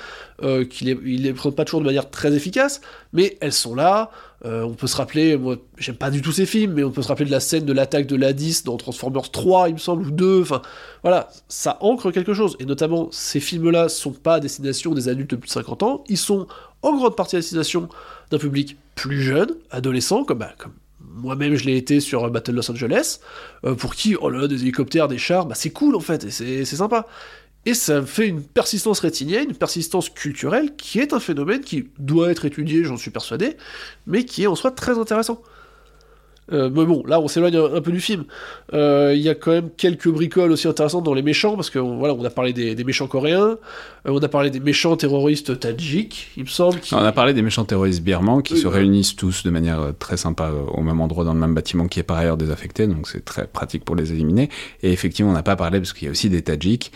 euh, 0.42 0.64
qu'il 0.64 0.88
les, 0.88 0.94
les 0.94 1.32
présente 1.32 1.54
pas 1.54 1.64
toujours 1.64 1.80
de 1.80 1.86
manière 1.86 2.10
très 2.10 2.34
efficace, 2.34 2.80
mais 3.12 3.38
elles 3.40 3.52
sont 3.52 3.74
là. 3.74 4.10
Euh, 4.44 4.62
on 4.62 4.74
peut 4.74 4.88
se 4.88 4.96
rappeler, 4.96 5.36
moi, 5.36 5.56
j'aime 5.78 5.94
pas 5.94 6.10
du 6.10 6.20
tout 6.20 6.32
ces 6.32 6.46
films, 6.46 6.74
mais 6.74 6.84
on 6.84 6.90
peut 6.90 7.02
se 7.02 7.08
rappeler 7.08 7.26
de 7.26 7.30
la 7.30 7.40
scène 7.40 7.64
de 7.64 7.72
l'attaque 7.72 8.06
de 8.06 8.16
l'A10 8.16 8.64
dans 8.64 8.76
Transformers 8.76 9.30
3, 9.30 9.68
il 9.68 9.74
me 9.74 9.78
semble, 9.78 10.06
ou 10.06 10.10
2. 10.10 10.42
Enfin, 10.42 10.62
voilà, 11.02 11.30
ça 11.48 11.78
ancre 11.80 12.10
quelque 12.10 12.34
chose. 12.34 12.56
Et 12.58 12.64
notamment, 12.64 13.08
ces 13.12 13.40
films-là 13.40 13.88
sont 13.88 14.12
pas 14.12 14.34
à 14.34 14.40
destination 14.40 14.94
des 14.94 15.08
adultes 15.08 15.30
de 15.30 15.36
plus 15.36 15.46
de 15.46 15.52
50 15.52 15.82
ans, 15.84 16.04
ils 16.08 16.18
sont 16.18 16.48
en 16.82 16.96
grande 16.96 17.16
partie 17.16 17.36
à 17.36 17.38
destination 17.38 17.88
d'un 18.30 18.38
public 18.38 18.76
plus 18.96 19.22
jeune, 19.22 19.54
adolescent, 19.70 20.24
comme, 20.24 20.38
bah, 20.38 20.54
comme 20.58 20.72
moi-même 20.98 21.54
je 21.54 21.64
l'ai 21.64 21.76
été 21.76 22.00
sur 22.00 22.24
euh, 22.24 22.30
Battle 22.30 22.52
Los 22.52 22.68
Angeles, 22.70 23.20
euh, 23.64 23.74
pour 23.74 23.94
qui, 23.94 24.16
oh 24.20 24.28
là 24.28 24.40
là, 24.40 24.48
des 24.48 24.62
hélicoptères, 24.62 25.06
des 25.06 25.18
chars, 25.18 25.46
bah 25.46 25.54
c'est 25.54 25.70
cool 25.70 25.94
en 25.94 26.00
fait, 26.00 26.24
et 26.24 26.30
c'est 26.30 26.64
sympa. 26.64 27.06
Et 27.64 27.74
ça 27.74 28.02
fait 28.02 28.28
une 28.28 28.42
persistance 28.42 29.00
rétinienne, 29.00 29.50
une 29.50 29.56
persistance 29.56 30.08
culturelle, 30.08 30.76
qui 30.76 31.00
est 31.00 31.12
un 31.12 31.20
phénomène 31.20 31.60
qui 31.60 31.90
doit 31.98 32.30
être 32.30 32.44
étudié, 32.44 32.84
j'en 32.84 32.96
suis 32.96 33.10
persuadé, 33.10 33.56
mais 34.06 34.24
qui 34.24 34.44
est 34.44 34.46
en 34.46 34.54
soi 34.54 34.70
très 34.70 34.98
intéressant. 34.98 35.42
Euh, 36.52 36.70
mais 36.72 36.84
bon, 36.84 37.02
là 37.06 37.18
on 37.20 37.26
s'éloigne 37.26 37.56
un, 37.56 37.74
un 37.74 37.80
peu 37.80 37.90
du 37.90 38.00
film. 38.00 38.24
Euh, 38.72 39.12
Il 39.16 39.20
y 39.20 39.28
a 39.28 39.34
quand 39.34 39.50
même 39.50 39.68
quelques 39.76 40.08
bricoles 40.08 40.52
aussi 40.52 40.68
intéressantes 40.68 41.02
dans 41.04 41.14
les 41.14 41.22
méchants, 41.22 41.56
parce 41.56 41.70
que 41.70 41.78
on- 41.80 41.98
voilà, 41.98 42.14
on 42.14 42.24
a 42.24 42.30
parlé 42.30 42.52
des, 42.52 42.74
des 42.76 42.84
méchants 42.84 43.08
coréens, 43.08 43.56
euh, 44.06 44.10
on 44.10 44.18
a 44.22 44.28
parlé 44.28 44.50
des 44.50 44.60
méchants 44.60 44.96
terroristes 44.96 45.58
tadjiks, 45.58 46.28
il 46.36 46.44
me 46.44 46.48
semble. 46.48 46.78
qui- 46.78 46.94
On 46.94 46.98
a 46.98 47.10
parlé 47.12 47.34
des 47.34 47.42
méchants 47.42 47.64
terroristes 47.64 48.02
birmans 48.02 48.42
qui 48.42 48.54
Oui, 48.54 48.60
se 48.60 48.68
ouais. 48.68 48.74
réunissent 48.74 49.16
tous 49.16 49.42
de 49.42 49.50
manière 49.50 49.92
très 49.98 50.16
sympa 50.16 50.50
au 50.72 50.82
même 50.82 51.00
endroit 51.00 51.24
dans 51.24 51.34
le 51.34 51.40
même 51.40 51.54
bâtiment 51.54 51.88
qui 51.88 51.98
est 51.98 52.04
par 52.04 52.18
ailleurs 52.18 52.36
désaffecté, 52.36 52.86
donc 52.86 53.08
c'est 53.08 53.24
très 53.24 53.46
pratique 53.48 53.84
pour 53.84 53.96
les 53.96 54.12
éliminer. 54.12 54.48
Et 54.82 54.92
effectivement, 54.92 55.32
on 55.32 55.34
n'a 55.34 55.42
pas 55.42 55.56
parlé 55.56 55.80
parce 55.80 55.92
qu'il 55.92 56.04
y 56.04 56.08
a 56.08 56.12
aussi 56.12 56.30
des 56.30 56.42
Tadjiks 56.42 56.92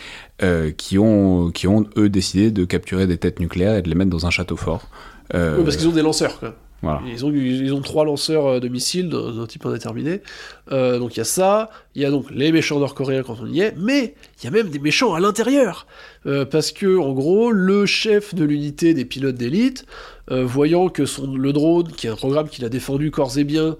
qui 0.76 0.98
ont 0.98 1.50
qui 1.50 1.66
ont 1.66 1.86
eux 1.96 2.08
décidé 2.08 2.50
de 2.50 2.64
capturer 2.64 3.06
des 3.06 3.18
têtes 3.18 3.40
nucléaires 3.40 3.74
et 3.76 3.82
de 3.82 3.88
les 3.88 3.94
mettre 3.94 4.10
dans 4.10 4.26
un 4.26 4.30
château 4.30 4.56
fort. 4.56 4.88
Oui, 5.34 5.40
parce 5.64 5.76
qu'ils 5.76 5.88
ont 5.88 5.92
des 5.92 6.02
lanceurs, 6.02 6.38
quoi. 6.38 6.54
Ils 6.82 7.26
ont, 7.26 7.32
ils 7.32 7.74
ont 7.74 7.82
trois 7.82 8.04
lanceurs 8.04 8.46
euh, 8.46 8.60
de 8.60 8.68
missiles 8.68 9.08
d'un 9.08 9.46
type 9.46 9.66
indéterminé. 9.66 10.22
Euh, 10.72 10.98
donc 10.98 11.16
il 11.16 11.18
y 11.18 11.20
a 11.20 11.24
ça, 11.24 11.70
il 11.94 12.02
y 12.02 12.04
a 12.04 12.10
donc 12.10 12.30
les 12.30 12.52
méchants 12.52 12.78
nord-coréens 12.78 13.22
quand 13.22 13.36
on 13.42 13.46
y 13.46 13.60
est, 13.60 13.74
mais 13.76 14.14
il 14.38 14.44
y 14.44 14.46
a 14.46 14.50
même 14.50 14.70
des 14.70 14.78
méchants 14.78 15.14
à 15.14 15.20
l'intérieur. 15.20 15.86
Euh, 16.26 16.44
parce 16.44 16.72
que, 16.72 16.98
en 16.98 17.12
gros, 17.12 17.50
le 17.50 17.86
chef 17.86 18.34
de 18.34 18.44
l'unité 18.44 18.94
des 18.94 19.04
pilotes 19.04 19.36
d'élite, 19.36 19.86
voyant 20.28 20.88
que 20.90 21.06
son, 21.06 21.34
le 21.34 21.52
drone, 21.52 21.90
qui 21.90 22.06
est 22.06 22.10
un 22.10 22.14
programme 22.14 22.48
qu'il 22.48 22.64
a 22.64 22.68
défendu 22.68 23.10
corps 23.10 23.36
et 23.36 23.42
bien, 23.42 23.76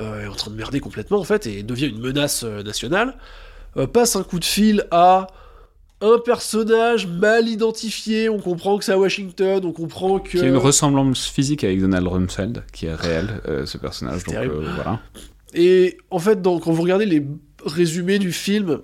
est 0.00 0.26
en 0.26 0.34
train 0.34 0.50
de 0.50 0.56
merder 0.56 0.80
complètement, 0.80 1.18
en 1.20 1.24
fait, 1.24 1.46
et 1.46 1.62
devient 1.62 1.86
une 1.86 2.00
menace 2.00 2.42
nationale, 2.42 3.14
passe 3.92 4.16
un 4.16 4.24
coup 4.24 4.40
de 4.40 4.44
fil 4.44 4.84
à 4.90 5.28
un 6.02 6.18
personnage 6.18 7.06
mal 7.06 7.48
identifié, 7.48 8.28
on 8.28 8.38
comprend 8.38 8.76
que 8.76 8.84
c'est 8.84 8.92
à 8.92 8.98
Washington, 8.98 9.64
on 9.64 9.72
comprend 9.72 10.18
que... 10.18 10.36
Qui 10.36 10.40
a 10.40 10.48
une 10.48 10.56
ressemblance 10.56 11.26
physique 11.26 11.62
avec 11.64 11.80
Donald 11.80 12.06
Rumsfeld, 12.06 12.64
qui 12.72 12.86
est 12.86 12.94
réel, 12.94 13.40
euh, 13.48 13.64
ce 13.64 13.78
personnage. 13.78 14.24
Donc 14.24 14.34
euh, 14.34 14.66
voilà. 14.74 15.00
Et 15.54 15.96
en 16.10 16.18
fait, 16.18 16.42
quand 16.42 16.72
vous 16.72 16.82
regardez 16.82 17.06
les 17.06 17.24
résumés 17.64 18.18
du 18.18 18.32
film, 18.32 18.80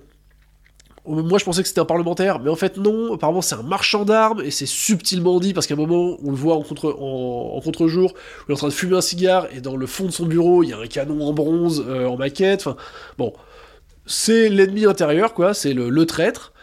moi 1.05 1.39
je 1.39 1.43
pensais 1.43 1.61
que 1.61 1.67
c'était 1.67 1.81
un 1.81 1.85
parlementaire, 1.85 2.39
mais 2.39 2.49
en 2.49 2.55
fait 2.55 2.77
non, 2.77 3.15
apparemment 3.15 3.41
c'est 3.41 3.55
un 3.55 3.63
marchand 3.63 4.05
d'armes, 4.05 4.41
et 4.41 4.51
c'est 4.51 4.67
subtilement 4.67 5.39
dit, 5.39 5.53
parce 5.53 5.67
qu'à 5.67 5.73
un 5.73 5.77
moment, 5.77 6.17
on 6.23 6.29
le 6.29 6.37
voit 6.37 6.55
en, 6.55 6.61
contre, 6.61 6.95
en, 6.99 7.55
en 7.57 7.61
contre-jour, 7.61 8.13
où 8.13 8.43
il 8.47 8.51
est 8.51 8.53
en 8.53 8.57
train 8.57 8.67
de 8.67 8.73
fumer 8.73 8.95
un 8.95 9.01
cigare, 9.01 9.47
et 9.53 9.59
dans 9.59 9.75
le 9.75 9.87
fond 9.87 10.05
de 10.05 10.11
son 10.11 10.25
bureau, 10.25 10.63
il 10.63 10.69
y 10.69 10.73
a 10.73 10.77
un 10.77 10.87
canon 10.87 11.27
en 11.27 11.33
bronze, 11.33 11.83
euh, 11.85 12.05
en 12.05 12.15
maquette, 12.15 12.61
enfin, 12.61 12.77
bon, 13.17 13.33
c'est 14.05 14.49
l'ennemi 14.49 14.85
intérieur, 14.85 15.33
quoi, 15.33 15.53
c'est 15.53 15.73
le, 15.73 15.89
le 15.89 16.05
traître, 16.05 16.53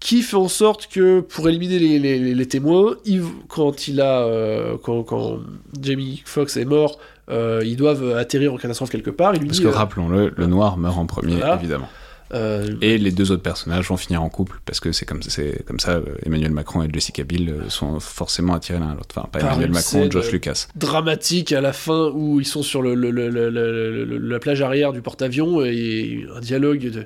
qui 0.00 0.22
fait 0.22 0.36
en 0.36 0.48
sorte 0.48 0.88
que, 0.88 1.20
pour 1.20 1.48
éliminer 1.48 1.78
les, 1.78 1.98
les- 1.98 2.18
les- 2.18 2.34
les 2.34 2.46
témoins, 2.48 2.96
il- 3.04 3.22
quand 3.48 3.86
il 3.86 4.00
a, 4.00 4.22
euh, 4.22 4.76
quand, 4.82 5.02
quand 5.02 5.38
Jamie 5.80 6.22
Foxx 6.24 6.56
est 6.56 6.64
mort, 6.64 6.98
euh, 7.30 7.62
ils 7.64 7.76
doivent 7.76 8.16
atterrir 8.16 8.52
en 8.54 8.56
catastrophe 8.56 8.90
quelque 8.90 9.10
part, 9.10 9.34
il 9.34 9.40
lui 9.42 9.48
Parce 9.48 9.58
dit... 9.58 9.64
que 9.64 9.68
euh, 9.68 9.72
rappelons-le, 9.72 10.32
le 10.36 10.46
noir 10.46 10.76
meurt 10.78 10.96
en 10.98 11.06
premier, 11.06 11.36
Voilà. 11.36 11.56
évidemment. 11.56 11.88
euh, 12.32 12.74
Et 12.80 12.96
les 12.96 13.10
deux 13.12 13.30
autres 13.30 13.42
personnages 13.42 13.88
vont 13.88 13.96
finir 13.98 14.22
en 14.22 14.28
couple, 14.30 14.60
parce 14.64 14.80
que 14.80 14.90
c'est 14.92 15.04
comme, 15.04 15.22
c'est 15.22 15.64
comme 15.66 15.78
ça, 15.80 16.00
Emmanuel 16.24 16.52
Macron 16.52 16.82
et 16.82 16.88
Jessica 16.92 17.22
Biel 17.22 17.54
sont 17.68 18.00
forcément 18.00 18.54
attirés 18.54 18.78
l'un 18.78 18.90
à 18.90 18.94
l'autre. 18.94 19.14
Enfin, 19.16 19.28
pas 19.30 19.40
Emmanuel 19.40 19.70
Macron, 19.70 20.08
Josh 20.10 20.32
Lucas. 20.32 20.66
dramatique 20.76 21.52
à 21.52 21.60
la 21.60 21.72
fin 21.74 22.10
où 22.14 22.40
ils 22.40 22.46
sont 22.46 22.62
sur 22.62 22.80
le, 22.82 22.94
la 22.94 24.38
plage 24.38 24.62
arrière 24.62 24.92
du 24.92 25.02
porte-avions 25.02 25.62
et 25.64 26.24
un 26.34 26.40
dialogue 26.40 26.88
de 26.90 27.04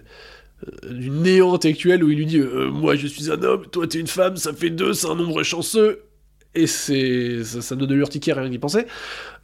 du 0.90 1.10
néant 1.10 1.54
intellectuel 1.54 2.02
où 2.04 2.10
il 2.10 2.18
lui 2.18 2.26
dit 2.26 2.38
euh, 2.38 2.70
moi 2.70 2.96
je 2.96 3.06
suis 3.06 3.30
un 3.30 3.42
homme 3.42 3.66
toi 3.70 3.86
t'es 3.86 3.98
une 3.98 4.06
femme 4.06 4.36
ça 4.36 4.52
fait 4.52 4.70
deux 4.70 4.92
c'est 4.94 5.08
un 5.08 5.14
nombre 5.16 5.42
chanceux. 5.42 6.00
Et 6.56 6.68
c'est 6.68 7.42
ça, 7.42 7.60
ça 7.62 7.74
donne 7.74 7.88
de 7.88 7.94
l'urticaire 7.96 8.36
rien 8.36 8.48
qu'y 8.48 8.60
penser. 8.60 8.86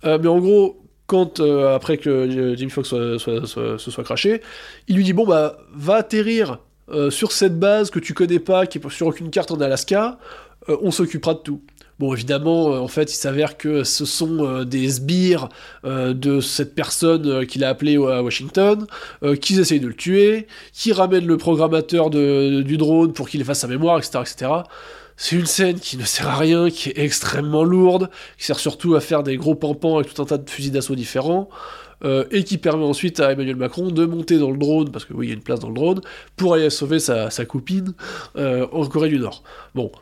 Euh, 0.05 0.17
mais 0.21 0.29
en 0.29 0.39
gros 0.39 0.81
quand 1.07 1.41
euh, 1.41 1.75
après 1.75 1.99
que 1.99 2.09
euh, 2.09 2.55
Jimmy 2.57 2.71
Fox 2.71 2.89
soit, 2.89 3.19
soit- 3.19 3.47
soit- 3.47 3.79
se 3.79 3.91
soit 3.91 4.05
craché 4.05 4.43
il 4.87 4.95
lui 4.97 5.03
dit 5.05 5.13
bon 5.13 5.27
bah 5.27 5.59
va 5.75 5.97
atterrir 5.97 6.59
euh, 6.91 7.11
sur 7.11 7.33
cette 7.33 7.59
base 7.59 7.91
que 7.91 7.99
tu 7.99 8.15
connais 8.15 8.39
pas 8.39 8.67
qui 8.67 8.79
est 8.79 8.91
sur 8.91 9.09
aucune 9.09 9.31
carte 9.31 9.51
en 9.51 9.61
Alaska 9.61 10.19
euh, 10.69 10.77
on 10.83 10.91
s'occupera 10.93 11.35
de 11.35 11.41
tout 11.41 11.63
Bon, 12.01 12.15
évidemment, 12.15 12.73
euh, 12.73 12.79
en 12.79 12.89
fait, 12.89 13.13
il 13.13 13.17
s'avère 13.17 13.59
que 13.59 13.85
ce 13.85 14.07
sont 14.07 14.39
euh, 14.43 14.65
des 14.65 14.89
sbires 14.89 15.51
euh, 15.85 16.15
de 16.15 16.41
cette 16.41 16.75
personne 16.75 17.45
qu'il 17.45 17.63
a 17.63 17.69
appelée 17.69 17.97
à 17.97 18.23
Washington, 18.23 18.87
qui 19.43 19.61
essayent 19.61 19.81
de 19.81 19.89
le 19.89 19.95
tuer, 19.95 20.47
qui 20.73 20.95
ramènent 20.95 21.27
le 21.27 21.37
programmateur 21.37 22.09
du 22.09 22.77
drone 22.79 23.13
pour 23.13 23.29
qu'il 23.29 23.43
efface 23.43 23.59
sa 23.61 23.67
mémoire, 23.67 23.99
etc., 23.99 24.21
etc. 24.23 24.51
C'est 25.19 25.37
une 25.37 25.45
scène 25.45 25.79
qui 25.79 25.99
ne 25.99 26.05
sert 26.05 26.27
à 26.27 26.37
rien, 26.37 26.71
qui 26.71 26.89
est 26.89 26.99
extrêmement 26.99 27.65
lourde, 27.65 28.09
qui 28.39 28.47
sert 28.47 28.59
surtout 28.59 28.95
à 28.95 29.01
faire 29.01 29.23
des 29.23 29.37
gros 29.37 29.55
pampans 29.55 29.99
avec 29.99 30.15
tout 30.15 30.23
un 30.23 30.25
tas 30.25 30.39
de 30.39 30.49
fusils 30.49 30.73
d'assaut 30.73 30.95
différents, 30.95 31.51
et 32.31 32.45
qui 32.45 32.57
permet 32.57 32.85
ensuite 32.85 33.21
à 33.21 33.33
Emmanuel 33.33 33.57
Macron 33.57 33.91
de 33.91 34.07
monter 34.07 34.39
dans 34.39 34.51
le 34.51 34.57
drone, 34.57 34.91
parce 34.91 35.05
que 35.05 35.13
oui, 35.13 35.27
il 35.27 35.29
y 35.29 35.33
a 35.33 35.37
une 35.37 35.43
place 35.43 35.61
dans 35.61 35.69
le 35.69 35.75
drone, 35.75 36.01
pour 36.37 36.55
aller 36.55 36.71
sauver 36.71 36.99
sa, 36.99 37.29
copine 37.45 37.93
en 38.37 38.87
Corée 38.87 39.11
du 39.11 39.19
Nord. 39.19 39.43
Bon, 39.75 39.93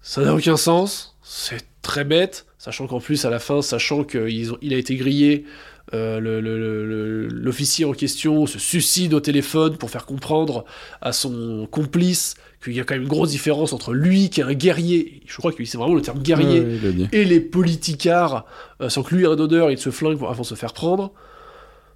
ça 0.00 0.22
n'a 0.22 0.34
aucun 0.34 0.56
sens, 0.56 1.11
c'est 1.22 1.64
très 1.82 2.04
bête, 2.04 2.46
sachant 2.58 2.86
qu'en 2.86 3.00
plus, 3.00 3.24
à 3.24 3.30
la 3.30 3.38
fin, 3.38 3.62
sachant 3.62 4.04
qu'il 4.04 4.50
il 4.60 4.74
a 4.74 4.76
été 4.76 4.96
grillé, 4.96 5.44
euh, 5.94 6.20
le- 6.20 6.40
le- 6.40 6.58
le- 6.58 6.86
le- 6.86 7.26
l'officier 7.28 7.84
en 7.84 7.92
question 7.92 8.46
se 8.46 8.58
suicide 8.58 9.14
au 9.14 9.20
téléphone 9.20 9.76
pour 9.76 9.90
faire 9.90 10.06
comprendre 10.06 10.64
à 11.00 11.12
son 11.12 11.66
complice 11.70 12.34
qu'il 12.62 12.72
y 12.74 12.80
a 12.80 12.84
quand 12.84 12.94
même 12.94 13.02
une 13.02 13.08
grosse 13.08 13.30
différence 13.30 13.72
entre 13.72 13.92
lui, 13.92 14.30
qui 14.30 14.40
est 14.40 14.44
un 14.44 14.54
guerrier, 14.54 15.22
je 15.26 15.36
crois 15.36 15.52
que 15.52 15.64
c'est 15.64 15.76
vraiment 15.78 15.94
le 15.96 16.02
terme 16.02 16.20
guerrier, 16.22 16.60
Ouais, 16.60 16.78
le 16.82 16.92
dit. 16.92 17.08
et 17.12 17.24
les 17.24 17.40
politicards, 17.40 18.46
euh, 18.80 18.88
sans 18.88 19.02
que 19.02 19.14
lui 19.14 19.24
ait 19.24 19.26
un 19.26 19.38
honneur, 19.38 19.70
il 19.72 19.78
se 19.78 19.90
flingue 19.90 20.18
avant 20.22 20.42
de 20.42 20.46
se 20.46 20.54
faire 20.54 20.72
prendre. 20.72 21.12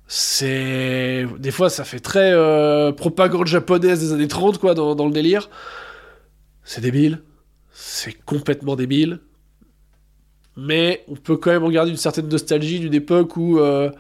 C'est. 0.09 1.27
Des 1.39 1.51
fois, 1.51 1.69
ça 1.69 1.85
fait 1.85 1.99
très 2.01 2.33
euh, 2.33 2.93
propagande 2.93 3.47
japonaise 3.47 4.01
des 4.01 4.12
années 4.12 4.29
30, 4.29 4.59
quoi, 4.59 4.75
dans, 4.75 4.95
dans 4.95 5.07
le 5.07 5.12
délire. 5.12 5.51
C'est 6.65 6.81
débile. 6.81 7.23
C'est 7.79 8.15
complètement 8.25 8.75
débile. 8.75 9.21
Mais 10.57 11.05
on 11.09 11.15
peut 11.15 11.37
quand 11.37 11.51
même 11.51 11.65
en 11.65 11.71
garder 11.71 11.91
une 11.91 11.99
certaine 11.99 12.29
nostalgie 12.29 12.81
d'une 12.81 12.95
époque 12.95 13.37
où. 13.37 13.59
euh, 13.61 13.91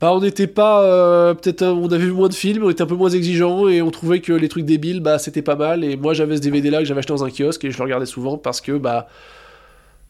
bah, 0.00 0.12
on 0.14 0.20
n'était 0.20 0.46
pas. 0.46 0.84
euh, 0.84 1.34
Peut-être. 1.34 1.62
un- 1.62 1.72
On 1.72 1.88
avait 1.88 2.04
vu 2.04 2.12
moins 2.12 2.28
de 2.28 2.34
films, 2.34 2.62
on 2.64 2.70
était 2.70 2.82
un 2.82 2.86
peu 2.86 2.94
moins 2.94 3.10
exigeants 3.10 3.68
et 3.68 3.82
on 3.82 3.90
trouvait 3.90 4.20
que 4.20 4.32
les 4.32 4.48
trucs 4.48 4.64
débiles, 4.64 5.00
bah, 5.00 5.18
c'était 5.18 5.42
pas 5.42 5.56
mal. 5.56 5.82
Et 5.82 5.96
moi, 5.96 6.14
j'avais 6.14 6.36
ce 6.36 6.40
DVD 6.42 6.70
là 6.70 6.78
que 6.78 6.84
j'avais 6.84 7.00
acheté 7.00 7.12
dans 7.12 7.24
un 7.24 7.30
kiosque 7.30 7.64
et 7.64 7.70
je 7.72 7.76
le 7.78 7.82
regardais 7.84 8.06
souvent 8.06 8.38
parce 8.38 8.60
que, 8.60 8.72
bah. 8.78 9.08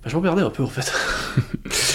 bah, 0.03 0.11
je 0.11 0.15
m'emmerdais 0.17 0.43
un 0.43 0.51
peu 0.51 0.63
en 0.63 0.67
fait. 0.69 0.93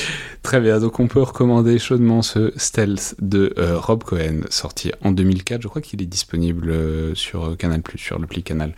Très 0.46 0.60
bien, 0.60 0.80
donc 0.80 1.00
on 1.00 1.08
peut 1.08 1.24
recommander 1.24 1.80
chaudement 1.80 2.22
ce 2.22 2.54
Stealth 2.56 3.16
de 3.20 3.56
euh, 3.58 3.80
Rob 3.80 4.04
Cohen, 4.04 4.42
sorti 4.52 4.92
en 5.04 5.12
2004. 5.12 5.64
Je 5.64 5.68
crois 5.68 5.82
qu'il 5.82 6.04
est 6.04 6.06
disponible 6.06 6.70
euh, 6.70 7.16
sur 7.16 7.58
Canal+, 7.58 7.82
sur 7.96 8.20
le 8.20 8.28
pli 8.28 8.44
Canal 8.44 8.76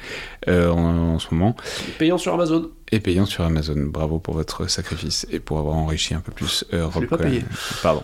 euh, 0.48 0.72
en, 0.72 1.16
en, 1.16 1.20
ce 1.20 1.28
moment. 1.34 1.58
Payant 2.00 2.18
sur 2.18 2.34
Amazon. 2.34 2.72
Et 2.94 3.02
payant 3.02 3.26
sur 3.26 3.44
Amazon. 3.44 3.76
Bravo 3.80 4.18
pour 4.18 4.34
votre 4.34 4.70
sacrifice 4.70 5.28
et 5.30 5.42
pour 5.42 5.60
avoir 5.60 5.76
enrichi 5.76 6.14
un 6.14 6.22
peu 6.22 6.32
plus 6.32 6.64
Rob 6.72 7.04
Je 7.04 7.08
Cohen. 7.08 7.18
Pas 7.18 7.24
payé. 7.26 7.44
Pardon. 7.84 8.04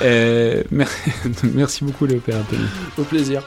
merci 1.52 1.82
beaucoup, 1.82 2.06
Léopère 2.06 2.36
Anthony. 2.36 2.66
Au 2.96 3.02
plaisir. 3.02 3.42